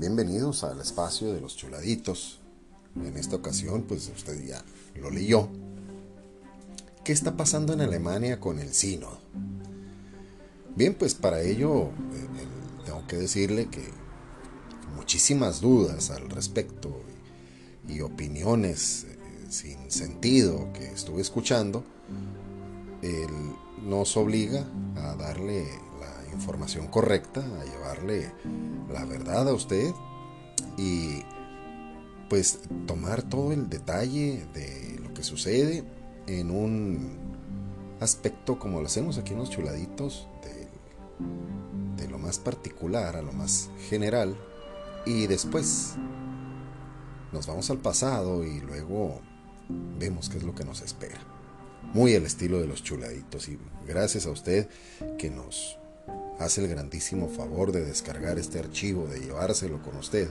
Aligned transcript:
bienvenidos 0.00 0.64
al 0.64 0.80
espacio 0.80 1.30
de 1.34 1.42
los 1.42 1.56
chuladitos. 1.58 2.40
En 2.96 3.18
esta 3.18 3.36
ocasión, 3.36 3.82
pues 3.82 4.08
usted 4.08 4.42
ya 4.46 4.64
lo 4.96 5.10
leyó. 5.10 5.46
¿Qué 7.04 7.12
está 7.12 7.36
pasando 7.36 7.74
en 7.74 7.82
Alemania 7.82 8.40
con 8.40 8.58
el 8.58 8.72
sínodo? 8.72 9.18
Bien, 10.74 10.94
pues 10.94 11.14
para 11.14 11.42
ello 11.42 11.90
eh, 12.14 12.26
tengo 12.86 13.06
que 13.06 13.16
decirle 13.16 13.68
que 13.68 13.90
muchísimas 14.96 15.60
dudas 15.60 16.10
al 16.10 16.30
respecto 16.30 17.02
y, 17.86 18.00
opiniones 18.00 19.04
eh, 19.04 19.18
sin 19.50 19.90
sentido 19.90 20.72
que 20.72 20.86
estuve 20.86 21.20
escuchando, 21.20 21.84
él 23.02 23.28
nos 23.84 24.16
obliga 24.16 24.66
a 24.96 25.14
darle 25.16 25.66
información 26.32 26.86
correcta, 26.88 27.40
a 27.40 27.64
llevarle 27.64 28.32
la 28.92 29.04
verdad 29.04 29.48
a 29.48 29.54
usted 29.54 29.92
y 30.76 31.22
pues 32.28 32.60
tomar 32.86 33.22
todo 33.22 33.52
el 33.52 33.68
detalle 33.68 34.46
de 34.54 34.98
lo 35.02 35.12
que 35.12 35.22
sucede 35.22 35.84
en 36.26 36.50
un 36.50 37.18
aspecto 38.00 38.58
como 38.58 38.80
lo 38.80 38.86
hacemos 38.86 39.18
aquí 39.18 39.32
en 39.32 39.38
los 39.40 39.50
chuladitos, 39.50 40.28
de, 40.42 42.02
de 42.02 42.08
lo 42.08 42.18
más 42.18 42.38
particular 42.38 43.16
a 43.16 43.22
lo 43.22 43.32
más 43.32 43.68
general 43.88 44.36
y 45.04 45.26
después 45.26 45.94
nos 47.32 47.46
vamos 47.46 47.70
al 47.70 47.78
pasado 47.78 48.44
y 48.44 48.60
luego 48.60 49.20
vemos 49.98 50.28
qué 50.28 50.38
es 50.38 50.44
lo 50.44 50.54
que 50.54 50.64
nos 50.64 50.82
espera. 50.82 51.18
Muy 51.94 52.12
el 52.12 52.26
estilo 52.26 52.60
de 52.60 52.66
los 52.66 52.82
chuladitos 52.82 53.48
y 53.48 53.58
gracias 53.86 54.26
a 54.26 54.30
usted 54.30 54.68
que 55.18 55.30
nos 55.30 55.79
hace 56.40 56.62
el 56.62 56.68
grandísimo 56.68 57.28
favor 57.28 57.70
de 57.70 57.84
descargar 57.84 58.38
este 58.38 58.58
archivo, 58.58 59.06
de 59.06 59.20
llevárselo 59.20 59.82
con 59.82 59.96
usted, 59.96 60.28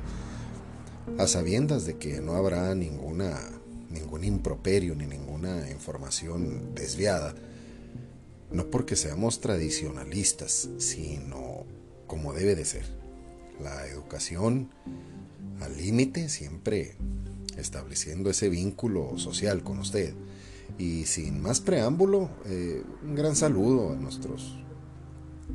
a 1.17 1.27
sabiendas 1.27 1.85
de 1.85 1.97
que 1.97 2.19
no 2.19 2.33
habrá 2.33 2.73
ninguna 2.75 3.39
ningún 3.89 4.23
improperio 4.23 4.95
ni 4.95 5.07
ninguna 5.07 5.69
información 5.71 6.75
desviada, 6.75 7.33
no 8.51 8.69
porque 8.69 8.95
seamos 8.95 9.41
tradicionalistas, 9.41 10.69
sino 10.77 11.65
como 12.07 12.33
debe 12.33 12.55
de 12.55 12.65
ser. 12.65 12.85
La 13.61 13.87
educación 13.87 14.69
al 15.59 15.75
límite, 15.77 16.29
siempre 16.29 16.95
estableciendo 17.57 18.29
ese 18.29 18.49
vínculo 18.49 19.17
social 19.17 19.63
con 19.63 19.79
usted. 19.79 20.13
Y 20.77 21.05
sin 21.05 21.41
más 21.41 21.59
preámbulo, 21.59 22.29
eh, 22.45 22.83
un 23.03 23.15
gran 23.15 23.35
saludo 23.35 23.91
a 23.91 23.95
nuestros 23.95 24.55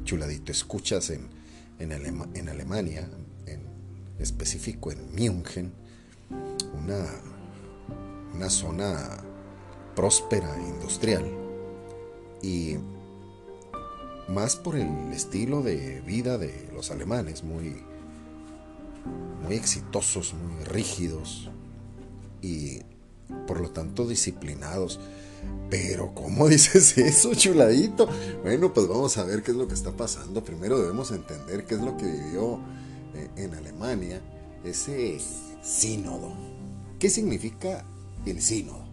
chuladitos 0.02 0.56
escuchas 0.56 1.10
en, 1.10 1.28
en, 1.78 2.48
Alemania, 2.48 3.08
en 3.46 3.60
específico 4.18 4.90
en 4.90 5.14
München, 5.14 5.72
una, 6.72 7.06
una 8.34 8.50
zona 8.50 9.18
próspera 9.94 10.56
industrial. 10.58 11.24
Y 12.42 12.76
más 14.28 14.56
por 14.56 14.76
el 14.76 15.12
estilo 15.12 15.62
de 15.62 16.00
vida 16.00 16.38
de 16.38 16.68
los 16.72 16.90
alemanes, 16.90 17.44
muy, 17.44 17.82
muy 19.42 19.54
exitosos, 19.54 20.34
muy 20.34 20.64
rígidos 20.64 21.50
y 22.42 22.80
por 23.46 23.60
lo 23.60 23.70
tanto 23.70 24.06
disciplinados. 24.06 25.00
Pero 25.70 26.14
¿cómo 26.14 26.48
dices 26.48 26.96
eso, 26.98 27.34
chuladito? 27.34 28.08
Bueno, 28.42 28.72
pues 28.72 28.88
vamos 28.88 29.16
a 29.18 29.24
ver 29.24 29.42
qué 29.42 29.50
es 29.50 29.56
lo 29.56 29.68
que 29.68 29.74
está 29.74 29.92
pasando. 29.92 30.44
Primero 30.44 30.78
debemos 30.78 31.10
entender 31.10 31.64
qué 31.66 31.74
es 31.74 31.80
lo 31.80 31.96
que 31.96 32.06
vivió 32.06 32.60
eh, 33.14 33.28
en 33.36 33.54
Alemania 33.54 34.20
ese 34.64 35.18
sínodo. 35.62 36.32
¿Qué 36.98 37.10
significa 37.10 37.84
el 38.24 38.40
sínodo? 38.40 38.84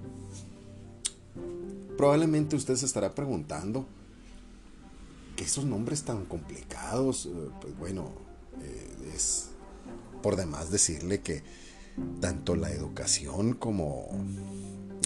Probablemente 1.97 2.55
usted 2.55 2.75
se 2.75 2.85
estará 2.85 3.13
preguntando, 3.13 3.85
que 5.35 5.43
esos 5.43 5.65
nombres 5.65 6.03
tan 6.03 6.25
complicados, 6.25 7.27
eh, 7.27 7.29
pues 7.61 7.77
bueno, 7.77 8.11
eh, 8.61 9.13
es 9.15 9.49
por 10.21 10.35
demás 10.35 10.71
decirle 10.71 11.21
que 11.21 11.43
tanto 12.19 12.55
la 12.55 12.71
educación 12.71 13.53
como 13.53 14.07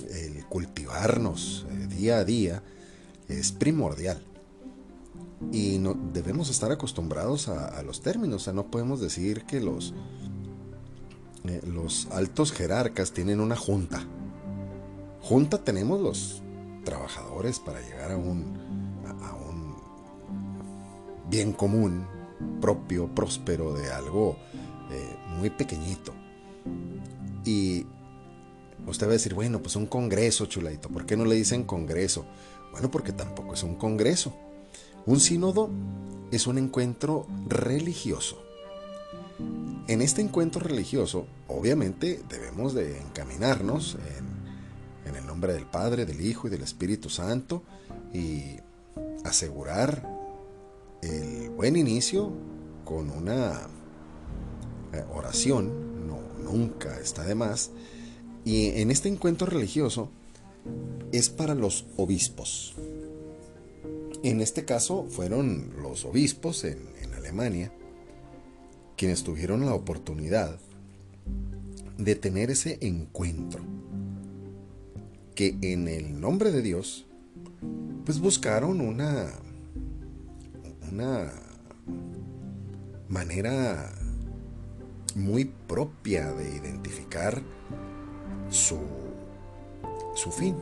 el 0.10 0.46
cultivarnos 0.46 1.66
eh, 1.70 1.88
día 1.88 2.18
a 2.20 2.26
día 2.26 2.64
es 3.28 3.52
primordial. 3.52 4.22
Y 5.52 5.80
debemos 6.14 6.50
estar 6.50 6.72
acostumbrados 6.72 7.50
a, 7.50 7.82
los 7.84 8.02
términos. 8.02 8.42
O 8.42 8.46
sea, 8.46 8.54
no 8.54 8.72
podemos 8.72 9.00
decir 9.00 9.44
que 9.44 9.60
los, 9.60 9.94
eh, 11.44 11.62
los 11.68 12.08
altos 12.12 12.52
jerarcas 12.52 13.12
tienen 13.12 13.40
una 13.40 13.56
junta. 13.56 14.08
Junta 15.22 15.64
tenemos 15.64 16.02
los 16.02 16.42
trabajadores 16.84 17.60
para 17.60 17.82
llegar 17.82 18.12
a 18.12 18.18
un, 18.18 18.58
a 19.22 19.34
un 19.34 19.76
bien 21.30 21.52
común, 21.52 22.06
propio, 22.62 23.08
próspero 23.14 23.74
de 23.74 23.92
algo 23.92 24.38
eh, 24.92 25.16
muy 25.38 25.50
pequeñito. 25.50 26.14
Y 27.44 27.86
usted 28.88 29.08
va 29.08 29.12
a 29.12 29.14
decir, 29.14 29.34
bueno, 29.34 29.62
pues 29.62 29.76
un 29.76 29.86
congreso, 29.86 30.46
chuladito. 30.46 30.90
¿Por 30.90 31.06
qué 31.06 31.16
no 31.16 31.26
le 31.26 31.36
dicen 31.36 31.64
congreso? 31.64 32.26
Bueno, 32.72 32.92
porque 32.92 33.12
tampoco 33.12 33.54
es 33.54 33.64
un 33.64 33.76
congreso. 33.76 34.36
Un 35.06 35.20
sínodo 35.20 35.70
es 36.32 36.48
un 36.48 36.58
encuentro 36.58 37.28
religioso. 37.48 38.42
En 39.88 40.02
este 40.02 40.22
encuentro 40.22 40.62
religioso, 40.62 41.28
obviamente, 41.48 42.22
debemos 42.30 42.74
de 42.74 43.00
encaminarnos 43.00 43.98
en, 44.08 45.10
en 45.10 45.16
el 45.16 45.26
nombre 45.26 45.54
del 45.54 45.66
Padre, 45.66 46.06
del 46.06 46.22
Hijo 46.22 46.48
y 46.48 46.50
del 46.50 46.64
Espíritu 46.64 47.10
Santo 47.10 47.64
y 48.14 48.58
asegurar 49.24 50.08
el 51.02 51.50
buen 51.52 51.76
inicio 51.76 52.32
con 52.84 53.10
una 53.10 53.68
eh, 54.94 55.04
oración, 55.14 55.85
nunca 56.56 57.00
está 57.00 57.24
de 57.24 57.36
más. 57.36 57.72
Y 58.44 58.68
en 58.82 58.92
este 58.92 59.10
encuentro 59.10 59.48
religioso 59.48 60.10
es 61.12 61.30
para 61.30 61.56
los 61.56 61.86
obispos. 61.98 62.76
En 64.24 64.42
este 64.42 64.66
caso 64.66 65.06
fueron 65.10 65.74
los 65.82 66.06
obispos 66.06 66.64
en, 66.64 66.80
en 67.02 67.14
Alemania 67.14 67.72
quienes 68.98 69.24
tuvieron 69.24 69.66
la 69.66 69.74
oportunidad 69.74 70.58
de 71.98 72.16
tener 72.16 72.50
ese 72.50 72.78
encuentro. 72.82 73.62
Que 75.36 75.58
en 75.62 75.88
el 75.90 76.20
nombre 76.20 76.52
de 76.52 76.62
Dios, 76.62 77.06
pues 78.06 78.20
buscaron 78.20 78.80
una, 78.80 79.34
una 80.90 81.34
manera 83.10 83.94
muy 85.16 85.46
propia 85.46 86.32
de 86.34 86.56
identificar 86.56 87.42
su, 88.50 88.80
su 90.14 90.32
fin, 90.32 90.56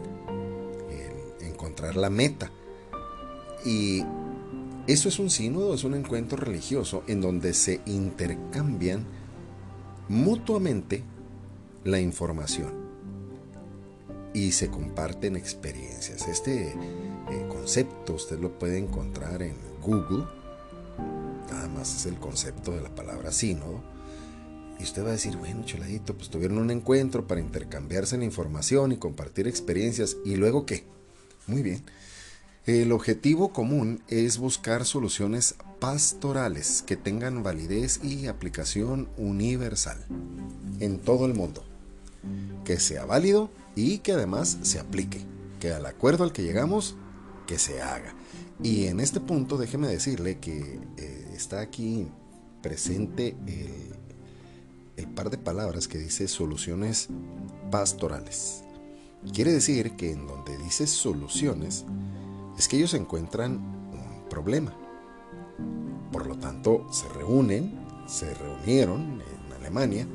encontrar 1.42 1.96
la 1.96 2.10
meta. 2.10 2.52
Y 3.66 4.04
eso 4.88 5.10
es 5.10 5.20
un 5.20 5.30
sínodo, 5.30 5.74
es 5.74 5.84
un 5.84 5.96
encuentro 5.96 6.38
religioso 6.38 7.04
en 7.08 7.22
donde 7.22 7.54
se 7.54 7.82
intercambian 7.86 9.06
mutuamente 10.10 11.04
la 11.84 12.00
información 12.00 12.84
y 14.34 14.52
se 14.52 14.70
comparten 14.70 15.36
experiencias. 15.36 16.28
Este 16.28 16.70
eh, 16.70 17.48
concepto 17.50 18.16
usted 18.16 18.40
lo 18.40 18.58
puede 18.58 18.78
encontrar 18.78 19.42
en 19.42 19.56
Google, 19.82 20.26
nada 21.50 21.68
más 21.70 21.96
es 21.96 22.06
el 22.08 22.18
concepto 22.18 22.72
de 22.72 22.82
la 22.82 22.94
palabra 22.94 23.32
sínodo, 23.32 23.82
y 24.80 24.84
usted 24.84 25.04
va 25.04 25.10
a 25.10 25.14
decir, 25.14 25.38
bueno, 25.38 25.64
chuladito, 25.66 26.16
pues 26.16 26.30
tuvieron 26.30 26.58
un 26.58 26.72
encuentro 26.72 27.28
para 27.28 27.42
intercambiarse 27.42 28.18
la 28.18 28.26
información 28.26 28.92
y 28.92 28.98
compartir 28.98 29.48
experiencias. 29.48 30.18
¿Y 30.26 30.36
luego 30.36 30.66
qué? 30.66 30.84
Muy 31.48 31.62
bien. 31.62 31.84
El 32.66 32.92
objetivo 32.94 33.52
común 33.52 34.02
es 34.08 34.38
buscar 34.38 34.86
soluciones 34.86 35.56
pastorales 35.80 36.82
que 36.82 36.96
tengan 36.96 37.44
validez 37.44 38.00
y 38.04 38.28
aplicación 38.28 39.10
universal 39.18 39.98
en 40.80 41.00
todo 41.00 41.26
el 41.26 41.34
mundo. 41.34 41.64
Que 42.64 42.80
sea 42.80 43.06
válido 43.06 43.50
y 43.76 43.98
que 44.00 44.14
además 44.14 44.60
se 44.62 44.80
aplique. 44.80 45.20
Que 45.60 45.74
al 45.74 45.86
acuerdo 45.86 46.24
al 46.24 46.32
que 46.32 46.44
llegamos, 46.44 46.96
que 47.48 47.60
se 47.60 47.82
haga. 47.82 48.16
Y 48.62 48.86
en 48.86 49.02
este 49.02 49.20
punto 49.20 49.58
déjeme 49.58 49.88
decirle 49.88 50.40
que 50.40 50.80
eh, 50.98 51.28
está 51.36 51.60
aquí 51.60 52.08
presente 52.62 53.36
el 53.46 53.94
par 55.14 55.30
de 55.30 55.38
palabras 55.38 55.88
que 55.88 55.98
dice 55.98 56.28
soluciones 56.28 57.10
pastorales. 57.72 58.64
Quiere 59.32 59.54
decir 59.54 59.92
que 59.92 60.12
en 60.12 60.28
donde 60.28 60.58
dice 60.58 60.86
soluciones 60.88 61.86
es 62.58 62.68
que 62.68 62.78
ellos 62.78 62.94
encuentran 62.94 63.54
un 63.54 64.30
problema. 64.30 64.74
Por 66.12 66.28
lo 66.28 66.38
tanto, 66.38 66.88
se 66.92 67.08
reúnen, 67.10 67.80
se 68.08 68.34
reunieron 68.34 69.22
en 69.22 69.54
Alemania 69.54 70.08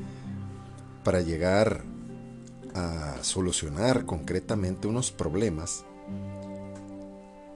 para 1.03 1.21
llegar 1.21 1.83
a 2.75 3.17
solucionar 3.23 4.05
concretamente 4.05 4.87
unos 4.87 5.11
problemas 5.11 5.83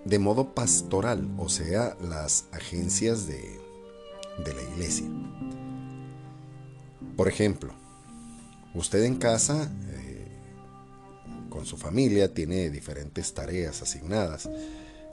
de 0.05 0.19
modo 0.19 0.53
pastoral, 0.53 1.29
o 1.37 1.49
sea, 1.49 1.95
las 2.01 2.47
agencias 2.51 3.25
de, 3.27 3.59
de 4.43 4.53
la 4.53 4.61
iglesia. 4.73 5.07
Por 7.15 7.27
ejemplo, 7.27 7.73
usted 8.73 9.03
en 9.03 9.15
casa, 9.15 9.71
eh, 9.89 10.27
con 11.49 11.65
su 11.65 11.77
familia, 11.77 12.33
tiene 12.33 12.69
diferentes 12.69 13.33
tareas 13.33 13.81
asignadas. 13.81 14.49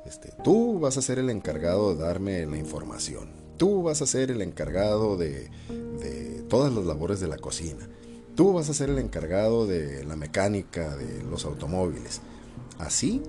Este, 0.07 0.33
tú 0.43 0.79
vas 0.81 0.97
a 0.97 1.03
ser 1.03 1.19
el 1.19 1.29
encargado 1.29 1.95
de 1.95 2.03
darme 2.03 2.47
la 2.47 2.57
información. 2.57 3.29
Tú 3.59 3.83
vas 3.83 4.01
a 4.01 4.07
ser 4.07 4.31
el 4.31 4.41
encargado 4.41 5.19
de, 5.19 5.51
de 6.01 6.43
todas 6.49 6.73
las 6.73 6.87
labores 6.87 7.21
de 7.21 7.29
la 7.29 7.37
cocina. 7.37 7.87
Tú 8.35 8.55
vas 8.55 8.71
a 8.71 8.75
ser 8.75 8.89
el 8.89 8.99
encargado 8.99 9.67
de 9.67 10.03
la 10.05 10.17
mecánica 10.17 10.97
de 10.97 11.23
los 11.25 11.45
automóviles. 11.45 12.23
Así 12.79 13.23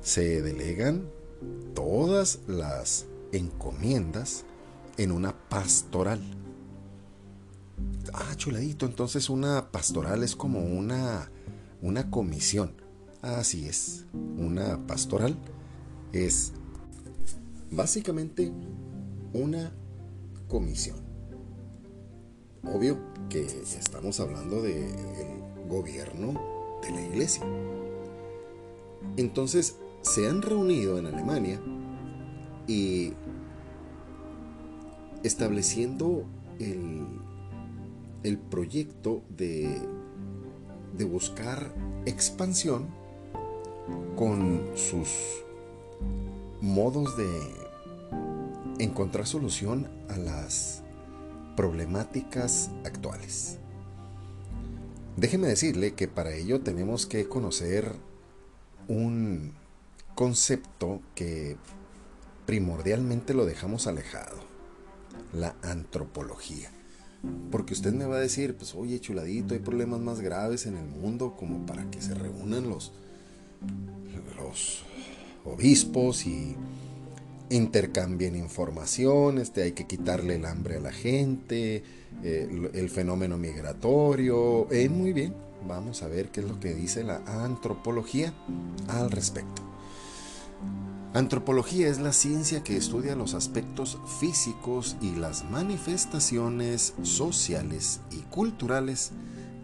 se 0.00 0.40
delegan 0.40 1.10
todas 1.74 2.38
las 2.46 3.04
encomiendas 3.32 4.44
en 4.96 5.12
una 5.12 5.34
pastoral. 5.50 6.20
Ah, 8.12 8.34
chuladito, 8.36 8.86
entonces 8.86 9.28
una 9.28 9.70
pastoral 9.70 10.22
es 10.22 10.36
como 10.36 10.60
una, 10.60 11.30
una 11.82 12.10
comisión. 12.10 12.72
Así 13.22 13.66
es, 13.66 14.06
una 14.36 14.86
pastoral 14.86 15.36
es 16.12 16.52
básicamente 17.70 18.52
una 19.32 19.72
comisión. 20.48 20.96
Obvio 22.62 22.98
que 23.28 23.44
estamos 23.44 24.20
hablando 24.20 24.62
del 24.62 24.92
gobierno 25.68 26.40
de 26.82 26.90
la 26.92 27.00
iglesia. 27.02 27.44
Entonces 29.16 29.76
se 30.02 30.28
han 30.28 30.42
reunido 30.42 30.98
en 30.98 31.06
Alemania 31.06 31.60
y 32.66 33.12
estableciendo 35.22 36.24
el, 36.58 37.06
el 38.26 38.38
proyecto 38.38 39.22
de, 39.28 39.80
de 40.96 41.04
buscar 41.04 41.72
expansión 42.06 42.88
con 44.16 44.72
sus 44.74 45.08
modos 46.60 47.16
de 47.16 47.30
encontrar 48.80 49.28
solución 49.28 49.88
a 50.08 50.16
las 50.16 50.82
problemáticas 51.56 52.70
actuales. 52.84 53.58
Déjeme 55.16 55.46
decirle 55.46 55.94
que 55.94 56.08
para 56.08 56.34
ello 56.34 56.62
tenemos 56.62 57.06
que 57.06 57.28
conocer 57.28 57.92
un 58.88 59.54
concepto 60.16 61.00
que 61.14 61.56
primordialmente 62.44 63.34
lo 63.34 63.46
dejamos 63.46 63.86
alejado, 63.86 64.36
la 65.32 65.54
antropología. 65.62 66.75
Porque 67.50 67.74
usted 67.74 67.92
me 67.92 68.06
va 68.06 68.16
a 68.16 68.20
decir, 68.20 68.56
pues 68.56 68.74
oye, 68.74 69.00
chuladito, 69.00 69.54
hay 69.54 69.60
problemas 69.60 70.00
más 70.00 70.20
graves 70.20 70.66
en 70.66 70.76
el 70.76 70.86
mundo 70.86 71.34
como 71.36 71.64
para 71.64 71.90
que 71.90 72.02
se 72.02 72.14
reúnan 72.14 72.68
los, 72.68 72.92
obispos 75.44 76.26
y 76.26 76.56
intercambien 77.50 78.36
información, 78.36 79.38
este, 79.38 79.62
hay 79.62 79.72
que 79.72 79.86
quitarle 79.86 80.36
el 80.36 80.44
hambre 80.44 80.76
a 80.76 80.80
la 80.80 80.92
gente, 80.92 81.82
eh, 82.22 82.70
el, 82.72 82.90
fenómeno 82.90 83.38
migratorio. 83.38 84.70
Eh, 84.72 84.88
muy 84.88 85.12
bien, 85.12 85.34
vamos 85.66 86.02
a 86.02 86.08
ver 86.08 86.30
qué 86.30 86.40
es 86.40 86.48
lo 86.48 86.58
que 86.58 86.74
dice 86.74 87.04
la 87.04 87.18
antropología 87.26 88.32
al 88.88 89.10
respecto. 89.10 89.62
Antropología 91.16 91.88
es 91.88 91.98
la 91.98 92.12
ciencia 92.12 92.62
que 92.62 92.76
estudia 92.76 93.16
los 93.16 93.32
aspectos 93.32 93.98
físicos 94.20 94.98
y 95.00 95.14
las 95.14 95.48
manifestaciones 95.50 96.92
sociales 97.04 98.02
y 98.10 98.18
culturales 98.24 99.12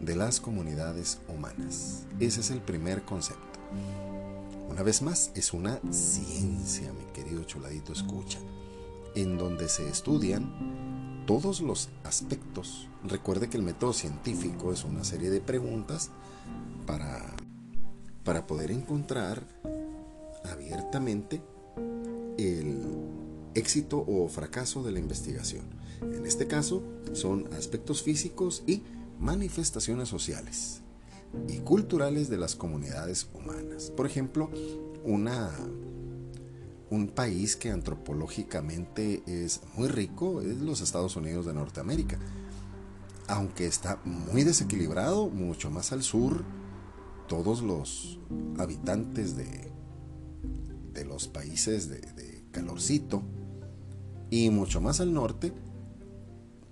de 0.01 0.17
las 0.17 0.41
comunidades 0.41 1.21
humanas. 1.29 2.07
Ese 2.19 2.41
es 2.41 2.51
el 2.51 2.63
primer 2.63 3.03
concepto. 3.03 3.61
Una 4.71 4.83
vez 4.83 5.03
más, 5.03 5.31
es 5.35 5.53
una 5.53 5.79
ciencia, 5.91 6.91
mi 6.95 7.05
querido 7.13 7.45
chuladito 7.45 7.93
escucha, 7.93 8.39
en 9.15 9.37
donde 9.37 9.69
se 9.69 9.87
estudian 9.91 11.23
todos 11.27 11.61
los 11.61 11.91
aspectos. 12.03 12.89
Recuerde 13.05 13.51
que 13.51 13.59
el 13.59 13.63
método 13.63 13.93
científico 13.93 14.73
es 14.73 14.85
una 14.85 15.05
serie 15.05 15.29
de 15.29 15.43
preguntas 15.43 16.09
para, 16.87 17.27
para 18.25 18.47
poder 18.47 18.71
encontrar 18.71 19.45
abiertamente 20.45 21.43
el 22.39 22.81
éxito 23.55 24.05
o 24.07 24.29
fracaso 24.29 24.83
de 24.83 24.93
la 24.93 24.99
investigación. 24.99 25.65
En 26.01 26.27
este 26.27 26.47
caso 26.47 26.83
son 27.13 27.49
aspectos 27.55 28.03
físicos 28.03 28.63
y 28.67 28.83
manifestaciones 29.19 30.09
sociales 30.09 30.83
y 31.49 31.59
culturales 31.59 32.29
de 32.29 32.39
las 32.39 32.57
comunidades 32.57 33.29
humanas. 33.33 33.91
Por 33.91 34.07
ejemplo, 34.07 34.51
una, 35.05 35.51
un 36.91 37.09
país 37.09 37.57
que 37.57 37.71
antropológicamente 37.71 39.23
es 39.27 39.61
muy 39.77 39.89
rico 39.89 40.43
es 40.43 40.59
los 40.59 40.81
Estados 40.81 41.17
Unidos 41.17 41.47
de 41.47 41.55
Norteamérica. 41.55 42.19
Aunque 43.29 43.67
está 43.67 44.01
muy 44.05 44.43
desequilibrado, 44.43 45.29
mucho 45.29 45.71
más 45.71 45.93
al 45.93 46.03
sur, 46.03 46.45
todos 47.29 47.63
los 47.63 48.19
habitantes 48.59 49.37
de, 49.37 49.72
de 50.93 51.05
los 51.05 51.29
países 51.29 51.89
de, 51.89 52.45
calorcito 52.51 53.23
y 54.31 54.51
mucho 54.51 54.81
más 54.81 55.01
al 55.01 55.13
norte, 55.13 55.53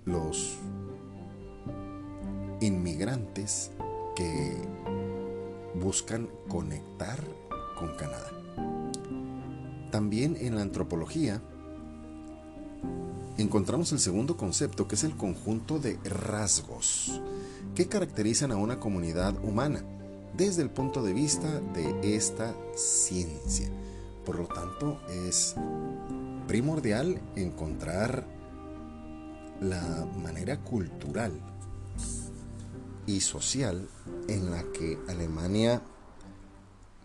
los 0.04 0.56
inmigrantes 2.60 3.70
que 4.14 4.56
buscan 5.74 6.28
conectar 6.48 7.22
con 7.78 7.96
Canadá. 7.96 8.30
También 9.90 10.36
en 10.38 10.56
la 10.56 10.62
antropología 10.62 11.42
encontramos 13.38 13.92
el 13.92 13.98
segundo 13.98 14.36
concepto 14.36 14.86
que 14.86 14.94
es 14.96 15.04
el 15.04 15.16
conjunto 15.16 15.78
de 15.78 15.98
rasgos 16.04 17.20
que 17.74 17.88
caracterizan 17.88 18.52
a 18.52 18.56
una 18.56 18.78
comunidad 18.78 19.42
humana 19.42 19.82
desde 20.36 20.62
el 20.62 20.70
punto 20.70 21.02
de 21.02 21.12
vista 21.12 21.60
de 21.74 22.16
esta 22.16 22.54
ciencia. 22.74 23.68
Por 24.24 24.38
lo 24.38 24.46
tanto, 24.46 25.00
es 25.08 25.54
primordial 26.46 27.20
encontrar 27.36 28.26
la 29.60 30.06
manera 30.22 30.58
cultural 30.60 31.32
y 33.06 33.20
social 33.20 33.88
en 34.28 34.50
la 34.50 34.62
que 34.72 34.98
Alemania 35.08 35.82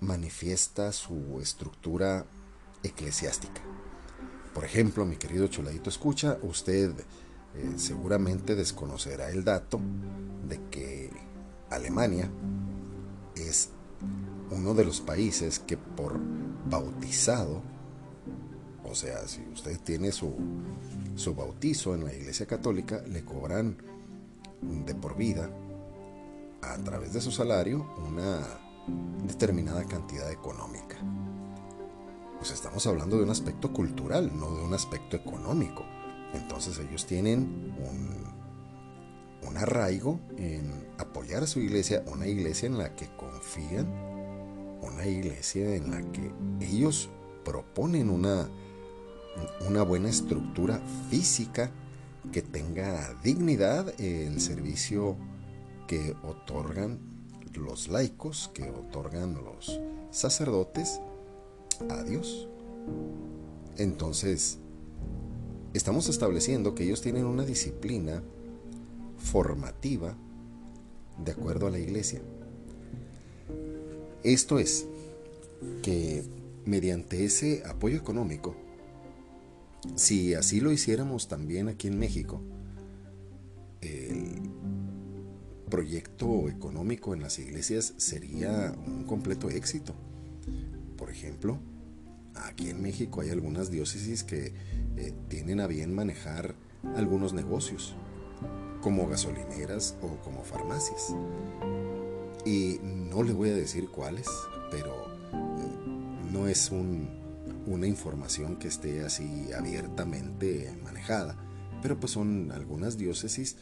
manifiesta 0.02 0.92
su 0.92 1.40
estructura 1.42 2.26
eclesiástica. 2.84 3.62
Por 4.54 4.64
ejemplo, 4.64 5.06
mi 5.06 5.18
querido 5.18 5.48
Chuladito 5.48 5.90
Escucha, 5.90 6.38
usted 6.42 6.92
eh, 7.56 7.74
seguramente 7.78 8.56
desconocerá 8.56 9.30
el 9.30 9.44
dato 9.44 9.80
de 10.48 10.62
que 10.70 11.12
Alemania 11.70 12.30
es 13.36 13.70
uno 14.56 14.74
de 14.74 14.86
los 14.86 15.02
países 15.02 15.60
que 15.60 15.78
por 15.78 16.20
bautizado, 16.70 17.62
o 18.84 18.96
sea, 18.96 19.28
si 19.28 19.42
usted 19.54 19.80
tiene 19.80 20.12
su, 20.12 20.34
su 21.16 21.36
bautizo 21.36 21.94
en 21.94 22.06
la 22.06 22.14
Iglesia 22.14 22.46
Católica, 22.46 23.02
le 23.08 23.24
cobran 23.24 23.78
de 24.62 24.96
por 24.96 25.18
vida 25.18 25.50
a 26.62 26.78
través 26.78 27.14
de 27.14 27.22
su 27.22 27.32
salario 27.32 27.86
una 28.08 28.40
determinada 29.28 29.84
cantidad 29.86 30.32
económica. 30.32 30.98
Pues 32.38 32.52
estamos 32.52 32.86
hablando 32.88 33.18
de 33.18 33.24
un 33.24 33.30
aspecto 33.30 33.74
cultural, 33.74 34.32
no 34.38 34.52
de 34.52 34.64
un 34.64 34.74
aspecto 34.74 35.16
económico. 35.16 35.84
Entonces 36.34 36.78
ellos 36.80 37.06
tienen 37.06 37.74
un, 37.80 39.48
un 39.48 39.58
arraigo 39.58 40.20
en 40.38 40.88
apoyar 40.98 41.44
a 41.44 41.48
su 41.48 41.60
iglesia, 41.60 42.04
una 42.12 42.28
iglesia 42.28 42.68
en 42.68 42.78
la 42.78 42.96
que 42.96 43.08
confían, 43.16 44.15
una 44.96 45.08
iglesia 45.08 45.76
en 45.76 45.92
la 45.92 46.02
que 46.12 46.32
ellos 46.62 47.10
proponen 47.44 48.10
una, 48.10 48.50
una 49.68 49.84
buena 49.84 50.10
estructura 50.10 50.82
física 51.10 51.72
que 52.32 52.42
tenga 52.42 53.14
dignidad, 53.24 53.94
el 54.00 54.40
servicio 54.40 55.18
que 55.88 56.16
otorgan 56.24 57.00
los 57.54 57.88
laicos, 57.88 58.50
que 58.54 58.70
otorgan 58.70 59.36
los 59.36 59.80
sacerdotes 60.12 61.02
a 61.90 62.04
Dios. 62.04 62.48
Entonces, 63.78 64.60
estamos 65.74 66.10
estableciendo 66.10 66.74
que 66.74 66.84
ellos 66.84 67.02
tienen 67.02 67.26
una 67.26 67.46
disciplina 67.46 68.24
formativa 69.18 70.16
de 71.24 71.32
acuerdo 71.32 71.68
a 71.68 71.70
la 71.70 71.80
iglesia. 71.80 72.22
Esto 74.26 74.58
es, 74.58 74.88
que 75.84 76.24
mediante 76.66 77.26
ese 77.26 77.62
apoyo 77.64 77.96
económico, 77.96 78.56
si 79.94 80.34
así 80.34 80.62
lo 80.62 80.72
hiciéramos 80.72 81.28
también 81.28 81.68
aquí 81.68 81.88
en 81.90 82.00
México, 82.00 82.42
el 83.82 84.42
proyecto 85.70 86.50
económico 86.50 87.14
en 87.14 87.22
las 87.22 87.38
iglesias 87.38 87.94
sería 87.98 88.76
un 88.88 89.04
completo 89.04 89.52
éxito. 89.52 89.94
Por 90.98 91.12
ejemplo, 91.12 91.60
aquí 92.34 92.72
en 92.72 92.82
México 92.82 93.22
hay 93.22 93.30
algunas 93.30 93.70
diócesis 93.70 94.24
que 94.24 94.54
eh, 94.98 95.14
tienen 95.28 95.60
a 95.60 95.68
bien 95.68 95.94
manejar 95.94 96.56
algunos 96.96 97.34
negocios, 97.34 97.94
como 98.82 99.08
gasolineras 99.08 99.96
o 100.02 100.20
como 100.24 100.44
farmacias. 100.44 101.14
No 103.16 103.24
le 103.24 103.32
voy 103.32 103.48
a 103.48 103.56
decir 103.56 103.88
cuáles, 103.88 104.28
pero 104.70 105.06
eh, 105.32 106.32
no 106.34 106.50
es 106.50 106.70
una 106.70 107.88
información 107.88 108.58
que 108.58 108.68
esté 108.68 109.06
así 109.06 109.54
abiertamente 109.58 110.78
manejada. 110.84 111.38
Pero 111.82 111.98
pues 111.98 112.12
son 112.12 112.52
algunas 112.52 112.98
diócesis 112.98 113.56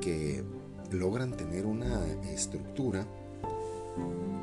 que 0.00 0.42
logran 0.90 1.36
tener 1.36 1.66
una 1.66 2.02
estructura, 2.32 3.06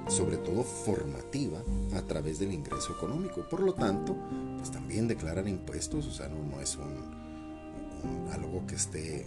sobre 0.08 0.38
todo 0.38 0.62
formativa, 0.62 1.64
a 1.96 2.04
través 2.04 2.38
del 2.38 2.54
ingreso 2.54 2.94
económico. 2.94 3.50
Por 3.50 3.62
lo 3.62 3.74
tanto, 3.74 4.16
pues 4.58 4.70
también 4.70 5.08
declaran 5.08 5.48
impuestos, 5.48 6.06
o 6.06 6.12
sea, 6.12 6.30
no, 6.30 6.62
es 6.62 6.78
un, 6.78 8.30
algo 8.32 8.64
que 8.68 8.76
esté 8.76 9.26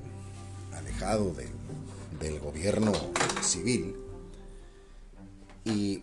alejado 0.73 1.35
del 2.21 2.39
gobierno 2.39 2.93
civil. 3.43 4.04
Y, 5.65 6.03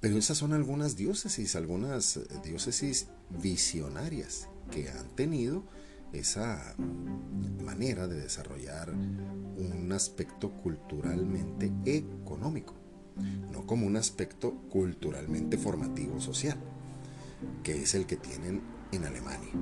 pero 0.00 0.16
esas 0.16 0.38
son 0.38 0.52
algunas 0.52 0.96
diócesis, 0.96 1.56
algunas 1.56 2.20
diócesis 2.42 3.08
visionarias 3.42 4.48
que 4.70 4.88
han 4.90 5.08
tenido 5.14 5.62
esa 6.12 6.74
manera 7.64 8.08
de 8.08 8.20
desarrollar 8.20 8.90
un 8.90 9.92
aspecto 9.92 10.50
culturalmente 10.50 11.70
económico, 11.84 12.74
no 13.52 13.66
como 13.66 13.86
un 13.86 13.96
aspecto 13.96 14.54
culturalmente 14.70 15.58
formativo 15.58 16.20
social, 16.20 16.58
que 17.62 17.82
es 17.82 17.94
el 17.94 18.06
que 18.06 18.16
tienen 18.16 18.62
en 18.92 19.04
Alemania. 19.04 19.52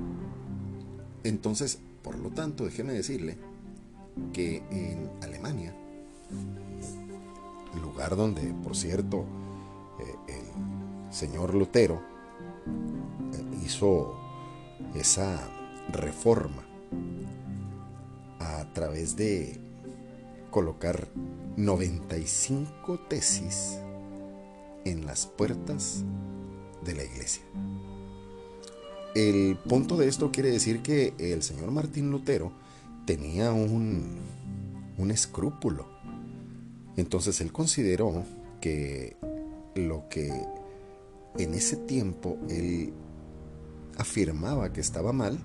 Entonces, 1.23 1.79
por 2.01 2.17
lo 2.17 2.29
tanto, 2.29 2.65
déjeme 2.65 2.93
decirle 2.93 3.37
que 4.33 4.63
en 4.71 5.09
Alemania, 5.21 5.75
donde, 8.07 8.53
por 8.63 8.75
cierto, 8.75 9.25
eh, 9.99 10.15
el 10.27 11.13
señor 11.13 11.53
Lutero 11.53 12.01
eh, 13.33 13.65
hizo 13.65 14.15
esa 14.95 15.49
reforma 15.91 16.63
a 18.39 18.65
través 18.73 19.15
de 19.15 19.59
colocar 20.49 21.07
95 21.57 22.99
tesis 23.09 23.77
en 24.85 25.05
las 25.05 25.25
puertas 25.25 26.03
de 26.83 26.95
la 26.95 27.03
iglesia. 27.03 27.43
El 29.15 29.57
punto 29.57 29.97
de 29.97 30.07
esto 30.07 30.31
quiere 30.31 30.51
decir 30.51 30.81
que 30.81 31.13
el 31.17 31.43
señor 31.43 31.71
Martín 31.71 32.11
Lutero 32.11 32.51
tenía 33.05 33.51
un, 33.51 34.19
un 34.97 35.11
escrúpulo. 35.11 35.87
Entonces 36.99 37.39
él 37.39 37.53
consideró 37.53 38.25
que 38.59 39.15
lo 39.75 40.09
que 40.09 40.29
en 41.37 41.53
ese 41.53 41.77
tiempo 41.77 42.37
él 42.49 42.93
afirmaba 43.97 44.73
que 44.73 44.81
estaba 44.81 45.13
mal, 45.13 45.39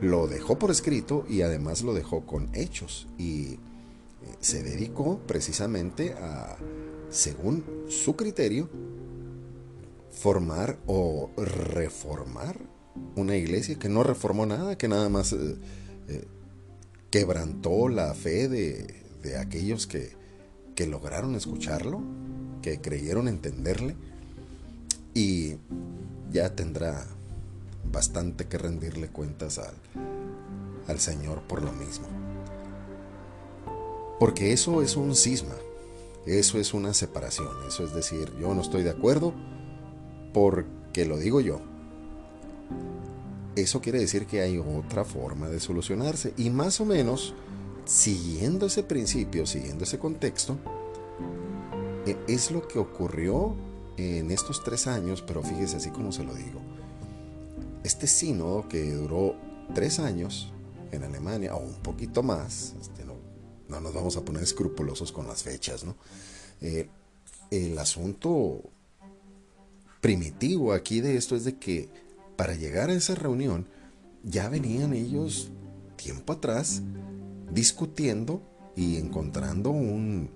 lo 0.00 0.26
dejó 0.26 0.58
por 0.58 0.70
escrito 0.70 1.26
y 1.28 1.42
además 1.42 1.82
lo 1.82 1.92
dejó 1.92 2.24
con 2.24 2.48
hechos. 2.54 3.06
Y 3.18 3.52
eh, 3.52 3.58
se 4.40 4.62
dedicó 4.62 5.18
precisamente 5.26 6.14
a, 6.14 6.56
según 7.10 7.62
su 7.88 8.16
criterio, 8.16 8.70
formar 10.10 10.78
o 10.86 11.30
reformar 11.36 12.58
una 13.14 13.36
iglesia 13.36 13.78
que 13.78 13.90
no 13.90 14.02
reformó 14.02 14.46
nada, 14.46 14.78
que 14.78 14.88
nada 14.88 15.10
más 15.10 15.34
eh, 15.34 15.56
eh, 16.08 16.24
quebrantó 17.10 17.88
la 17.88 18.14
fe 18.14 18.48
de, 18.48 19.04
de 19.22 19.36
aquellos 19.36 19.86
que, 19.86 20.16
que 20.76 20.86
lograron 20.86 21.34
escucharlo, 21.34 22.00
que 22.62 22.80
creyeron 22.80 23.26
entenderle 23.26 23.96
y 25.14 25.56
ya 26.30 26.54
tendrá 26.54 27.04
bastante 27.90 28.46
que 28.46 28.58
rendirle 28.58 29.08
cuentas 29.08 29.58
al, 29.58 29.74
al 30.86 31.00
Señor 31.00 31.40
por 31.42 31.62
lo 31.62 31.72
mismo. 31.72 32.06
Porque 34.20 34.52
eso 34.52 34.82
es 34.82 34.96
un 34.96 35.14
cisma, 35.14 35.54
eso 36.26 36.58
es 36.58 36.74
una 36.74 36.94
separación, 36.94 37.48
eso 37.66 37.84
es 37.84 37.94
decir, 37.94 38.32
yo 38.40 38.54
no 38.54 38.60
estoy 38.60 38.82
de 38.82 38.90
acuerdo 38.90 39.34
porque 40.32 41.06
lo 41.06 41.18
digo 41.18 41.40
yo. 41.40 41.60
Eso 43.54 43.80
quiere 43.80 43.98
decir 43.98 44.26
que 44.26 44.42
hay 44.42 44.58
otra 44.58 45.04
forma 45.04 45.48
de 45.48 45.60
solucionarse 45.60 46.34
y 46.36 46.50
más 46.50 46.80
o 46.80 46.84
menos, 46.84 47.34
siguiendo 47.86 48.66
ese 48.66 48.82
principio, 48.82 49.46
siguiendo 49.46 49.84
ese 49.84 49.98
contexto, 49.98 50.58
e, 52.04 52.16
es 52.28 52.50
lo 52.50 52.66
que 52.68 52.78
ocurrió 52.78 53.56
en 53.96 54.30
estos 54.30 54.62
tres 54.62 54.86
años, 54.86 55.22
pero 55.22 55.42
fíjese 55.42 55.76
así 55.76 55.90
como 55.90 56.12
se 56.12 56.24
lo 56.24 56.34
digo. 56.34 56.60
Este 57.82 58.06
sínodo 58.06 58.68
que 58.68 58.92
duró 58.92 59.36
tres 59.74 59.98
años 60.00 60.52
en 60.92 61.04
Alemania, 61.04 61.54
o 61.54 61.60
un 61.60 61.76
poquito 61.76 62.22
más, 62.22 62.74
este, 62.80 63.04
no, 63.04 63.14
no, 63.68 63.80
nos 63.80 63.94
vamos 63.94 64.16
a 64.16 64.24
poner 64.24 64.42
escrupulosos 64.42 65.12
con 65.12 65.26
las 65.26 65.42
fechas, 65.42 65.84
¿no? 65.84 65.96
Eh, 66.60 66.88
el 67.50 67.78
asunto 67.78 68.60
primitivo 70.00 70.72
aquí 70.72 71.00
de 71.00 71.16
esto 71.16 71.36
es 71.36 71.44
de 71.44 71.56
que 71.56 71.88
para 72.36 72.54
llegar 72.54 72.90
a 72.90 72.94
esa 72.94 73.14
reunión 73.14 73.66
ya 74.22 74.48
venían 74.48 74.92
ellos 74.92 75.50
tiempo 75.96 76.32
atrás 76.32 76.82
discutiendo 77.50 78.42
y 78.74 78.96
encontrando 78.96 79.70
un, 79.70 80.30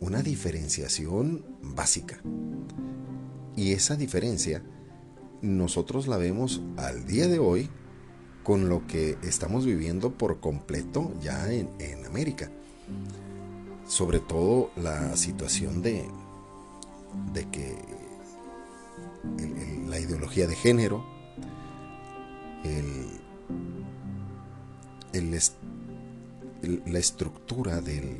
una 0.00 0.22
diferenciación 0.22 1.44
básica. 1.62 2.20
Y 3.56 3.72
esa 3.72 3.96
diferencia 3.96 4.62
nosotros 5.42 6.06
la 6.06 6.16
vemos 6.16 6.62
al 6.76 7.06
día 7.06 7.28
de 7.28 7.38
hoy 7.38 7.70
con 8.42 8.68
lo 8.68 8.86
que 8.86 9.18
estamos 9.22 9.64
viviendo 9.66 10.12
por 10.12 10.40
completo 10.40 11.12
ya 11.20 11.52
en, 11.52 11.68
América. 12.06 12.50
Sobre 13.86 14.20
todo 14.20 14.70
la 14.76 15.16
situación 15.16 15.82
de, 15.82 16.04
de 17.32 17.50
que 17.50 17.76
la 19.88 19.98
ideología 19.98 20.46
de 20.46 20.54
género, 20.54 21.04
la 26.86 26.98
estructura 26.98 27.80
del, 27.80 28.16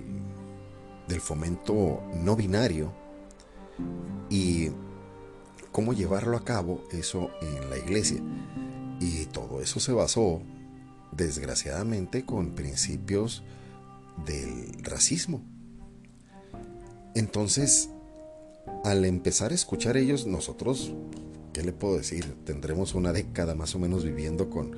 del 1.08 1.20
fomento 1.20 2.02
no 2.14 2.36
binario 2.36 2.92
y 4.30 4.70
cómo 5.72 5.92
llevarlo 5.92 6.36
a 6.36 6.44
cabo 6.44 6.84
eso 6.92 7.30
en 7.42 7.70
la 7.70 7.78
iglesia. 7.78 8.20
Y 8.98 9.26
todo 9.26 9.60
eso 9.60 9.78
se 9.78 9.92
basó, 9.92 10.40
desgraciadamente, 11.12 12.24
con 12.24 12.54
principios 12.54 13.42
del 14.24 14.82
racismo. 14.82 15.42
Entonces, 17.14 17.90
al 18.84 19.04
empezar 19.04 19.52
a 19.52 19.54
escuchar 19.54 19.96
ellos, 19.96 20.26
nosotros, 20.26 20.94
¿qué 21.52 21.62
le 21.62 21.72
puedo 21.72 21.96
decir? 21.96 22.36
Tendremos 22.44 22.94
una 22.94 23.12
década 23.12 23.54
más 23.54 23.74
o 23.74 23.78
menos 23.78 24.04
viviendo 24.04 24.48
con, 24.48 24.74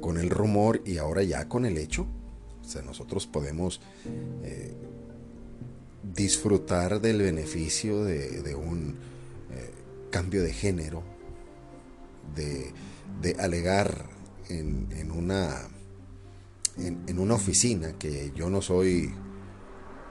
con 0.00 0.18
el 0.18 0.30
rumor 0.30 0.82
y 0.84 0.98
ahora 0.98 1.22
ya 1.22 1.48
con 1.48 1.64
el 1.64 1.78
hecho. 1.78 2.06
O 2.62 2.68
sea, 2.68 2.82
nosotros 2.82 3.26
podemos 3.26 3.80
eh, 4.44 4.74
disfrutar 6.14 7.00
del 7.00 7.20
beneficio 7.20 8.04
de 8.04 8.54
un 8.54 8.96
cambio 10.12 10.42
de 10.44 10.52
género, 10.52 11.02
de, 12.36 12.72
alegar 13.40 14.06
en, 14.48 15.10
una, 15.10 15.68
en, 16.76 17.18
una 17.18 17.34
oficina 17.34 17.94
que 17.98 18.32
yo 18.36 18.50
no 18.50 18.62
soy, 18.62 19.12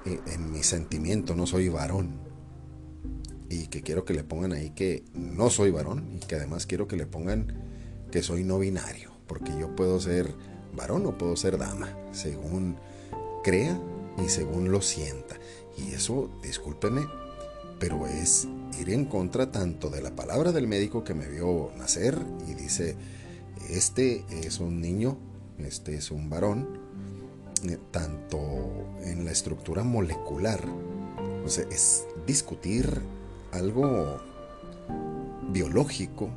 eh, 0.05 0.20
en 0.27 0.51
mi 0.51 0.63
sentimiento, 0.63 1.36
no 1.36 1.48
soy 1.48 1.70
varón. 1.70 2.20
Y 3.50 3.67
que 3.67 3.81
quiero 3.81 4.05
que 4.05 4.13
le 4.13 4.24
pongan 4.24 4.53
ahí 4.53 4.72
que 4.72 5.03
no 5.13 5.50
soy 5.50 5.72
varón 5.72 6.10
y 6.15 6.20
que 6.20 6.36
además 6.36 6.65
quiero 6.65 6.88
que 6.88 6.96
le 6.96 7.05
pongan 7.05 8.08
que 8.10 8.24
soy 8.24 8.43
no 8.43 8.60
binario, 8.60 9.12
porque 9.27 9.51
yo 9.60 9.75
puedo 9.75 10.00
ser 10.00 10.34
varón 10.75 11.05
o 11.05 11.17
puedo 11.17 11.35
ser 11.35 11.57
dama, 11.57 11.89
según 12.11 12.77
crea 13.43 13.79
y 14.23 14.29
según 14.29 14.71
lo 14.71 14.81
sienta. 14.81 15.35
Y 15.77 15.93
eso, 15.93 16.29
discúlpeme, 16.43 17.07
pero 17.79 18.07
es 18.07 18.47
ir 18.79 18.89
en 18.91 19.05
contra 19.05 19.51
tanto 19.51 19.89
de 19.89 20.01
la 20.01 20.11
palabra 20.11 20.51
del 20.51 20.67
médico 20.67 21.03
que 21.03 21.13
me 21.13 21.27
vio 21.27 21.71
nacer 21.77 22.17
y 22.47 22.53
dice, 22.53 22.95
este 23.69 24.23
es 24.29 24.59
un 24.59 24.81
niño, 24.81 25.17
este 25.59 25.95
es 25.95 26.11
un 26.11 26.29
varón, 26.29 26.79
eh, 27.67 27.77
tanto 27.91 28.39
en 29.03 29.25
la 29.25 29.31
estructura 29.31 29.83
molecular, 29.83 30.63
o 31.45 31.49
sea, 31.49 31.65
es 31.71 32.05
discutir 32.25 33.01
algo 33.51 34.19
biológico 35.51 36.29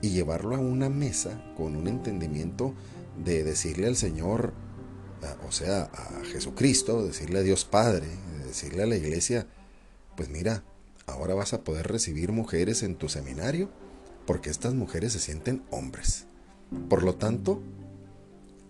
y 0.00 0.10
llevarlo 0.10 0.56
a 0.56 0.58
una 0.58 0.88
mesa 0.88 1.42
con 1.56 1.76
un 1.76 1.88
entendimiento 1.88 2.74
de 3.16 3.44
decirle 3.44 3.86
al 3.86 3.96
Señor, 3.96 4.52
o 5.46 5.52
sea, 5.52 5.90
a 5.92 6.24
Jesucristo, 6.24 7.06
decirle 7.06 7.40
a 7.40 7.42
Dios 7.42 7.64
Padre, 7.64 8.06
decirle 8.46 8.82
a 8.82 8.86
la 8.86 8.96
iglesia, 8.96 9.46
pues 10.16 10.28
mira, 10.28 10.64
ahora 11.06 11.34
vas 11.34 11.52
a 11.52 11.62
poder 11.62 11.88
recibir 11.88 12.32
mujeres 12.32 12.82
en 12.82 12.96
tu 12.96 13.08
seminario 13.08 13.70
porque 14.26 14.50
estas 14.50 14.74
mujeres 14.74 15.12
se 15.12 15.18
sienten 15.18 15.62
hombres. 15.70 16.26
Por 16.88 17.02
lo 17.02 17.16
tanto, 17.16 17.62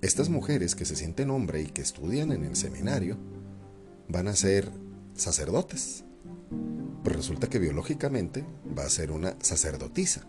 estas 0.01 0.29
mujeres 0.29 0.75
que 0.75 0.85
se 0.85 0.97
sienten 0.97 1.31
hombre 1.31 1.63
y 1.63 1.67
que 1.67 1.83
estudian 1.83 2.33
en 2.33 2.45
el 2.45 2.57
seminario 2.57 3.17
van 4.09 4.29
a 4.29 4.35
ser 4.35 4.71
sacerdotes. 5.15 6.05
Pues 7.05 7.17
resulta 7.17 7.49
que 7.49 7.59
biológicamente 7.59 8.45
va 8.77 8.85
a 8.85 8.91
ser 8.91 9.11
una 9.11 9.37
sacerdotisa. 9.41 10.27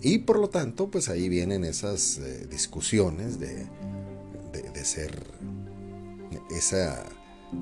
Y 0.00 0.18
por 0.18 0.38
lo 0.38 0.48
tanto, 0.48 0.90
pues 0.90 1.08
ahí 1.08 1.28
vienen 1.28 1.64
esas 1.64 2.18
eh, 2.18 2.46
discusiones 2.50 3.40
de, 3.40 3.66
de, 4.52 4.84
ser 4.84 5.26
esa, 6.50 7.04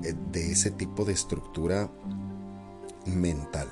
eh, 0.03 0.13
de 0.31 0.51
ese 0.51 0.71
tipo 0.71 1.03
de 1.03 1.13
estructura 1.13 1.91
mental. 3.05 3.67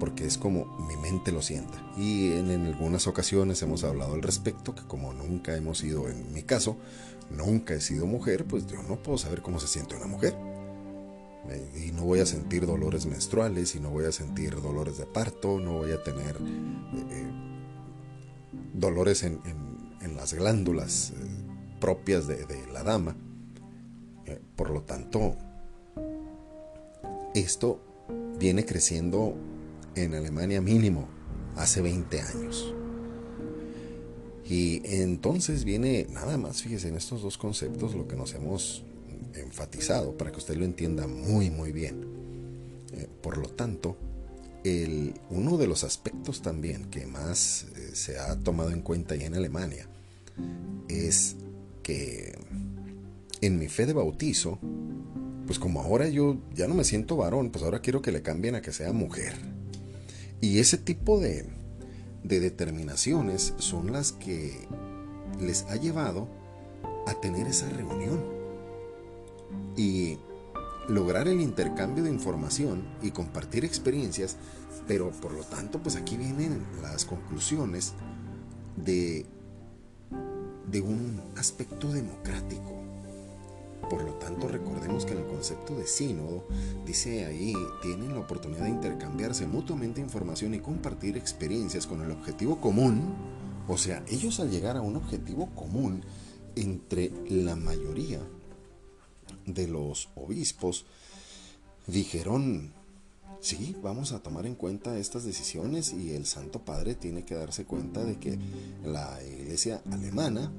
Porque 0.00 0.26
es 0.26 0.38
como 0.38 0.64
mi 0.88 0.96
mente 0.96 1.30
lo 1.30 1.40
sienta. 1.40 1.78
Y 1.96 2.32
en, 2.32 2.50
en 2.50 2.66
algunas 2.66 3.06
ocasiones 3.06 3.62
hemos 3.62 3.84
hablado 3.84 4.14
al 4.14 4.22
respecto, 4.22 4.74
que 4.74 4.82
como 4.82 5.12
nunca 5.12 5.56
hemos 5.56 5.78
sido, 5.78 6.08
en 6.08 6.32
mi 6.32 6.42
caso, 6.42 6.76
nunca 7.30 7.74
he 7.74 7.80
sido 7.80 8.06
mujer, 8.06 8.44
pues 8.44 8.66
yo 8.66 8.82
no 8.82 9.00
puedo 9.00 9.18
saber 9.18 9.42
cómo 9.42 9.60
se 9.60 9.68
siente 9.68 9.94
una 9.94 10.06
mujer 10.06 10.34
y 11.74 11.90
no 11.92 12.04
voy 12.04 12.20
a 12.20 12.26
sentir 12.26 12.66
dolores 12.66 13.06
menstruales 13.06 13.74
y 13.74 13.80
no 13.80 13.90
voy 13.90 14.04
a 14.04 14.12
sentir 14.12 14.60
dolores 14.60 14.98
de 14.98 15.06
parto, 15.06 15.58
no 15.58 15.78
voy 15.78 15.92
a 15.92 16.02
tener 16.02 16.36
eh, 16.36 17.04
eh, 17.10 17.51
dolores 18.72 19.22
en, 19.22 19.40
las 20.16 20.34
glándulas 20.34 21.10
eh, 21.10 21.14
propias 21.80 22.26
de, 22.26 22.46
la 22.72 22.82
dama. 22.82 23.16
por 24.56 24.70
lo 24.70 24.82
tanto, 24.82 25.36
esto 27.34 27.80
viene 28.38 28.64
creciendo 28.64 29.34
en 29.94 30.14
Alemania 30.14 30.60
mínimo 30.60 31.08
hace 31.56 31.80
20 31.80 32.20
años. 32.20 32.74
Y 34.44 34.82
entonces 34.84 35.64
viene 35.64 36.06
nada 36.10 36.36
más, 36.36 36.62
fíjese, 36.62 36.88
en 36.88 36.96
estos 36.96 37.22
dos 37.22 37.38
conceptos 37.38 37.94
lo 37.94 38.06
que 38.06 38.16
nos 38.16 38.34
hemos 38.34 38.84
enfatizado 39.34 40.16
para 40.16 40.30
que 40.30 40.38
usted 40.38 40.56
lo 40.56 40.64
entienda 40.64 41.06
muy 41.06 41.50
muy 41.50 41.72
bien. 41.72 42.04
Eh, 42.92 43.08
por 43.22 43.38
lo 43.38 43.48
tanto, 43.48 43.96
el, 44.64 45.14
uno 45.30 45.56
de 45.56 45.66
los 45.66 45.84
aspectos 45.84 46.42
también 46.42 46.84
que 46.86 47.06
más 47.06 47.66
eh, 47.76 47.90
se 47.94 48.18
ha 48.18 48.38
tomado 48.38 48.70
en 48.70 48.80
cuenta 48.80 49.16
ya 49.16 49.26
en 49.26 49.34
Alemania 49.34 49.88
es 50.88 51.36
que 51.82 52.38
en 53.40 53.58
mi 53.58 53.68
fe 53.68 53.86
de 53.86 53.92
bautizo, 53.92 54.58
pues 55.46 55.58
como 55.58 55.80
ahora 55.80 56.08
yo 56.08 56.38
ya 56.54 56.68
no 56.68 56.74
me 56.74 56.84
siento 56.84 57.16
varón, 57.16 57.50
pues 57.50 57.64
ahora 57.64 57.80
quiero 57.80 58.02
que 58.02 58.12
le 58.12 58.22
cambien 58.22 58.54
a 58.54 58.62
que 58.62 58.72
sea 58.72 58.92
mujer. 58.92 59.34
Y 60.40 60.58
ese 60.58 60.78
tipo 60.78 61.20
de, 61.20 61.46
de 62.22 62.40
determinaciones 62.40 63.54
son 63.58 63.92
las 63.92 64.12
que 64.12 64.66
les 65.40 65.62
ha 65.64 65.76
llevado 65.76 66.28
a 67.06 67.20
tener 67.20 67.46
esa 67.48 67.68
reunión 67.68 68.22
y 69.76 70.18
lograr 70.88 71.28
el 71.28 71.40
intercambio 71.40 72.04
de 72.04 72.10
información 72.10 72.82
y 73.02 73.10
compartir 73.10 73.64
experiencias, 73.64 74.36
pero 74.86 75.10
por 75.10 75.32
lo 75.32 75.44
tanto, 75.44 75.80
pues 75.80 75.96
aquí 75.96 76.16
vienen 76.16 76.64
las 76.82 77.04
conclusiones 77.04 77.94
de, 78.76 79.26
de 80.70 80.80
un 80.80 81.20
aspecto 81.36 81.92
democrático. 81.92 82.82
Por 83.88 84.04
lo 84.04 84.14
tanto, 84.14 84.48
recordemos 84.48 85.04
que 85.04 85.12
en 85.12 85.18
el 85.18 85.26
concepto 85.26 85.76
de 85.76 85.86
sínodo, 85.86 86.46
dice 86.86 87.26
ahí, 87.26 87.54
tienen 87.82 88.14
la 88.14 88.20
oportunidad 88.20 88.64
de 88.64 88.70
intercambiarse 88.70 89.46
mutuamente 89.46 90.00
información 90.00 90.54
y 90.54 90.60
compartir 90.60 91.16
experiencias 91.16 91.86
con 91.86 92.00
el 92.00 92.10
objetivo 92.10 92.60
común. 92.60 93.14
O 93.68 93.76
sea, 93.76 94.02
ellos 94.08 94.40
al 94.40 94.50
llegar 94.50 94.76
a 94.76 94.80
un 94.80 94.96
objetivo 94.96 95.50
común 95.54 96.02
entre 96.56 97.12
la 97.28 97.54
mayoría 97.54 98.20
de 99.46 99.68
los 99.68 100.08
obispos 100.14 100.84
dijeron, 101.86 102.72
sí, 103.40 103.76
vamos 103.82 104.12
a 104.12 104.22
tomar 104.22 104.46
en 104.46 104.54
cuenta 104.54 104.98
estas 104.98 105.24
decisiones 105.24 105.92
y 105.92 106.12
el 106.12 106.26
Santo 106.26 106.60
Padre 106.60 106.94
tiene 106.94 107.24
que 107.24 107.34
darse 107.34 107.64
cuenta 107.64 108.04
de 108.04 108.18
que 108.18 108.38
la 108.84 109.18
iglesia 109.24 109.82
alemana 109.90 110.52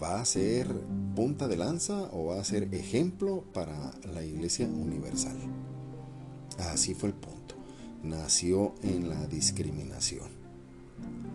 va 0.00 0.20
a 0.20 0.24
ser 0.24 0.68
punta 1.14 1.48
de 1.48 1.56
lanza 1.56 2.08
o 2.12 2.26
va 2.26 2.40
a 2.40 2.44
ser 2.44 2.74
ejemplo 2.74 3.44
para 3.52 3.92
la 4.12 4.24
iglesia 4.24 4.66
universal. 4.66 5.36
Así 6.58 6.94
fue 6.94 7.08
el 7.10 7.14
punto. 7.14 7.54
Nació 8.02 8.74
en 8.82 9.08
la 9.08 9.26
discriminación. 9.26 10.28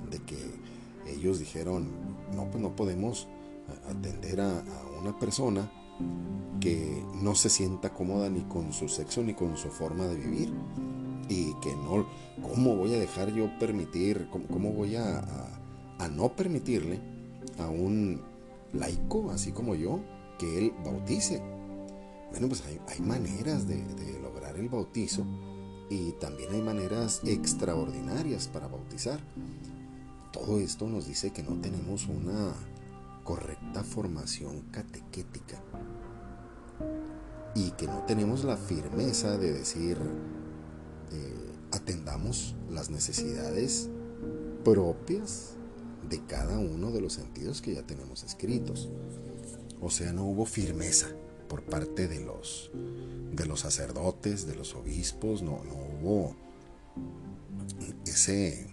De 0.10 0.20
que 0.20 0.38
ellos 1.08 1.40
dijeron, 1.40 1.90
no, 2.36 2.50
pues 2.50 2.62
no 2.62 2.76
podemos 2.76 3.28
atender 3.90 4.42
a, 4.42 4.60
a 4.60 5.00
una 5.02 5.18
persona 5.18 5.70
que 6.60 7.04
no 7.22 7.36
se 7.36 7.50
sienta 7.50 7.94
cómoda 7.94 8.30
ni 8.30 8.42
con 8.42 8.74
su 8.74 8.88
sexo 8.88 9.24
ni 9.24 9.34
con 9.34 9.58
su 9.58 9.70
forma 9.70 10.06
de 10.08 10.16
vivir 10.16 10.54
y 11.30 11.54
que 11.56 11.76
no, 11.76 12.06
¿cómo 12.42 12.76
voy 12.76 12.94
a 12.94 13.00
dejar 13.00 13.34
yo 13.34 13.50
permitir, 13.60 14.28
cómo, 14.32 14.72
voy 14.72 14.96
a, 14.96 15.24
a, 16.00 16.08
no 16.08 16.36
permitirle 16.36 17.00
a 17.58 17.68
un 17.68 18.22
laico, 18.74 19.32
así 19.32 19.52
como 19.52 19.76
yo, 19.76 20.00
que 20.38 20.58
él 20.58 20.74
bautice? 20.84 21.42
Bueno, 22.32 22.48
pues 22.48 22.64
hay, 22.66 22.80
hay 22.88 23.00
maneras 23.00 23.68
de, 23.68 23.84
de 23.96 24.20
lograr 24.20 24.56
el 24.58 24.70
bautizo 24.70 25.26
y 25.90 26.12
también 26.14 26.52
hay 26.52 26.62
maneras 26.62 27.22
extraordinarias 27.26 28.48
para 28.48 28.68
bautizar. 28.68 29.20
Todo 30.32 30.60
esto 30.60 30.88
nos 30.88 31.08
dice 31.08 31.32
que 31.32 31.44
no 31.44 31.60
tenemos 31.62 32.08
una 32.08 32.54
correcta 33.24 33.84
formación 33.84 34.62
catequética 34.72 35.62
y 37.56 37.72
que 37.72 37.88
no 37.88 38.04
tenemos 38.06 38.44
la 38.44 38.58
firmeza 38.58 39.38
de 39.38 39.54
decir 39.54 39.98
eh, 41.12 41.52
atendamos 41.72 42.56
las 42.70 42.90
necesidades 42.90 43.90
propias 44.64 45.56
de 46.10 46.24
cada 46.26 46.60
uno 46.60 46.92
de 46.92 47.02
los 47.02 47.14
sentidos 47.14 47.62
que 47.62 47.74
ya 47.74 47.84
tenemos 47.84 48.24
escritos. 48.24 48.90
O 49.82 49.90
sea, 49.90 50.12
no 50.14 50.26
hubo 50.26 50.46
firmeza 50.46 51.08
por 51.48 51.64
parte 51.64 52.08
de 52.08 52.20
los, 52.20 52.72
de 53.34 53.46
los 53.46 53.62
sacerdotes, 53.62 54.46
de 54.46 54.56
los 54.56 54.76
obispos, 54.76 55.42
no, 55.42 55.64
no 55.64 55.74
hubo 55.74 56.36
ese, 58.06 58.68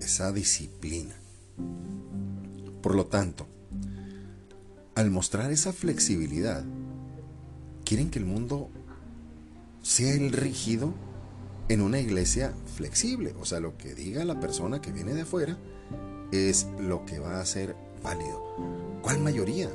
esa 0.00 0.32
disciplina. 0.32 1.14
Por 2.82 2.94
lo 2.94 3.06
tanto, 3.06 3.46
al 4.94 5.10
mostrar 5.10 5.52
esa 5.52 5.72
flexibilidad, 5.72 6.64
quieren 7.92 8.08
que 8.08 8.20
el 8.20 8.24
mundo 8.24 8.70
sea 9.82 10.14
el 10.14 10.32
rígido 10.32 10.94
en 11.68 11.82
una 11.82 12.00
iglesia 12.00 12.54
flexible. 12.74 13.34
O 13.38 13.44
sea, 13.44 13.60
lo 13.60 13.76
que 13.76 13.94
diga 13.94 14.24
la 14.24 14.40
persona 14.40 14.80
que 14.80 14.92
viene 14.92 15.12
de 15.12 15.20
afuera 15.20 15.58
es 16.32 16.68
lo 16.80 17.04
que 17.04 17.18
va 17.18 17.38
a 17.38 17.44
ser 17.44 17.76
válido. 18.02 18.56
¿Cuál 19.02 19.18
mayoría? 19.18 19.68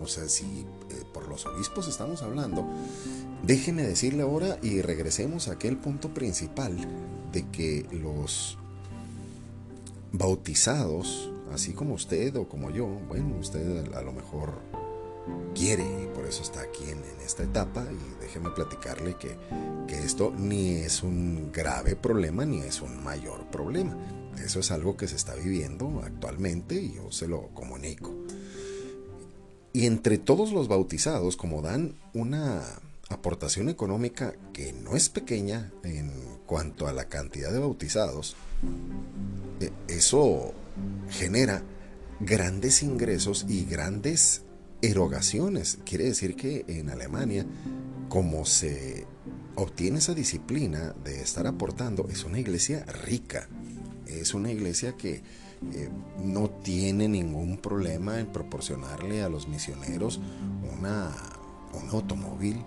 O 0.00 0.08
sea, 0.08 0.28
si 0.28 0.44
eh, 0.44 1.04
por 1.14 1.28
los 1.28 1.46
obispos 1.46 1.86
estamos 1.86 2.24
hablando, 2.24 2.66
déjeme 3.44 3.84
decirle 3.84 4.24
ahora 4.24 4.58
y 4.60 4.82
regresemos 4.82 5.46
a 5.46 5.52
aquel 5.52 5.76
punto 5.76 6.12
principal 6.12 6.76
de 7.30 7.46
que 7.50 7.86
los 7.92 8.58
bautizados, 10.10 11.30
así 11.52 11.74
como 11.74 11.94
usted 11.94 12.34
o 12.34 12.48
como 12.48 12.72
yo, 12.72 12.88
bueno, 13.06 13.36
usted 13.38 13.94
a 13.94 14.02
lo 14.02 14.12
mejor 14.12 14.50
quiere 15.54 15.84
y 15.84 16.06
por 16.14 16.26
eso 16.26 16.42
está 16.42 16.62
aquí 16.62 16.84
en, 16.90 17.02
esta 17.24 17.44
etapa 17.44 17.86
y 17.90 18.22
déjeme 18.22 18.50
platicarle 18.50 19.16
que, 19.16 19.36
que, 19.86 19.98
esto 20.04 20.34
ni 20.36 20.72
es 20.72 21.02
un 21.02 21.50
grave 21.52 21.96
problema 21.96 22.44
ni 22.44 22.58
es 22.58 22.82
un 22.82 23.02
mayor 23.02 23.46
problema. 23.50 23.96
Eso 24.44 24.60
es 24.60 24.70
algo 24.70 24.96
que 24.96 25.08
se 25.08 25.16
está 25.16 25.34
viviendo 25.34 26.02
actualmente 26.04 26.74
y 26.74 26.94
yo 26.94 27.12
se 27.12 27.28
lo 27.28 27.48
comunico. 27.54 28.12
Y 29.72 29.86
entre 29.86 30.18
todos 30.18 30.52
los 30.52 30.68
bautizados, 30.68 31.36
como 31.36 31.62
dan 31.62 31.94
una 32.12 32.62
aportación 33.08 33.68
económica 33.68 34.34
que 34.52 34.72
no 34.72 34.96
es 34.96 35.08
pequeña 35.08 35.70
en 35.84 36.10
cuanto 36.46 36.86
a 36.86 36.92
la 36.92 37.06
cantidad 37.06 37.52
de 37.52 37.58
bautizados, 37.58 38.36
eh, 39.60 39.70
eso 39.88 40.52
genera 41.08 41.62
grandes 42.20 42.82
ingresos 42.82 43.46
y 43.48 43.64
grandes 43.64 44.42
erogaciones. 44.82 45.78
Quiere 45.84 46.04
decir 46.04 46.36
que 46.36 46.64
en 46.68 46.90
Alemania, 46.90 47.46
como 48.08 48.44
se 48.44 49.06
obtiene 49.54 49.98
esa 49.98 50.14
disciplina 50.14 50.94
de 51.04 51.22
estar 51.22 51.46
aportando, 51.46 52.08
es 52.10 52.24
una 52.24 52.40
iglesia 52.40 52.84
rica, 53.04 53.48
es 54.06 54.34
una 54.34 54.50
iglesia 54.50 54.96
que 54.96 55.22
eh, 55.72 55.88
no 56.18 56.50
tiene 56.50 57.08
ningún 57.08 57.56
problema 57.58 58.18
en 58.18 58.26
proporcionarle 58.26 59.22
a 59.22 59.28
los 59.28 59.46
misioneros 59.46 60.20
una, 60.76 61.12
un 61.80 61.88
automóvil 61.90 62.64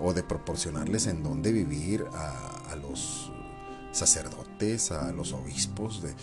o 0.00 0.12
de 0.12 0.22
proporcionarles 0.22 1.06
en 1.06 1.22
dónde 1.22 1.52
vivir 1.52 2.04
a, 2.12 2.74
los 2.82 3.32
sacerdotes, 3.92 4.90
a 4.90 5.12
los 5.12 5.32
obispos, 5.32 6.02
de, 6.02 6.14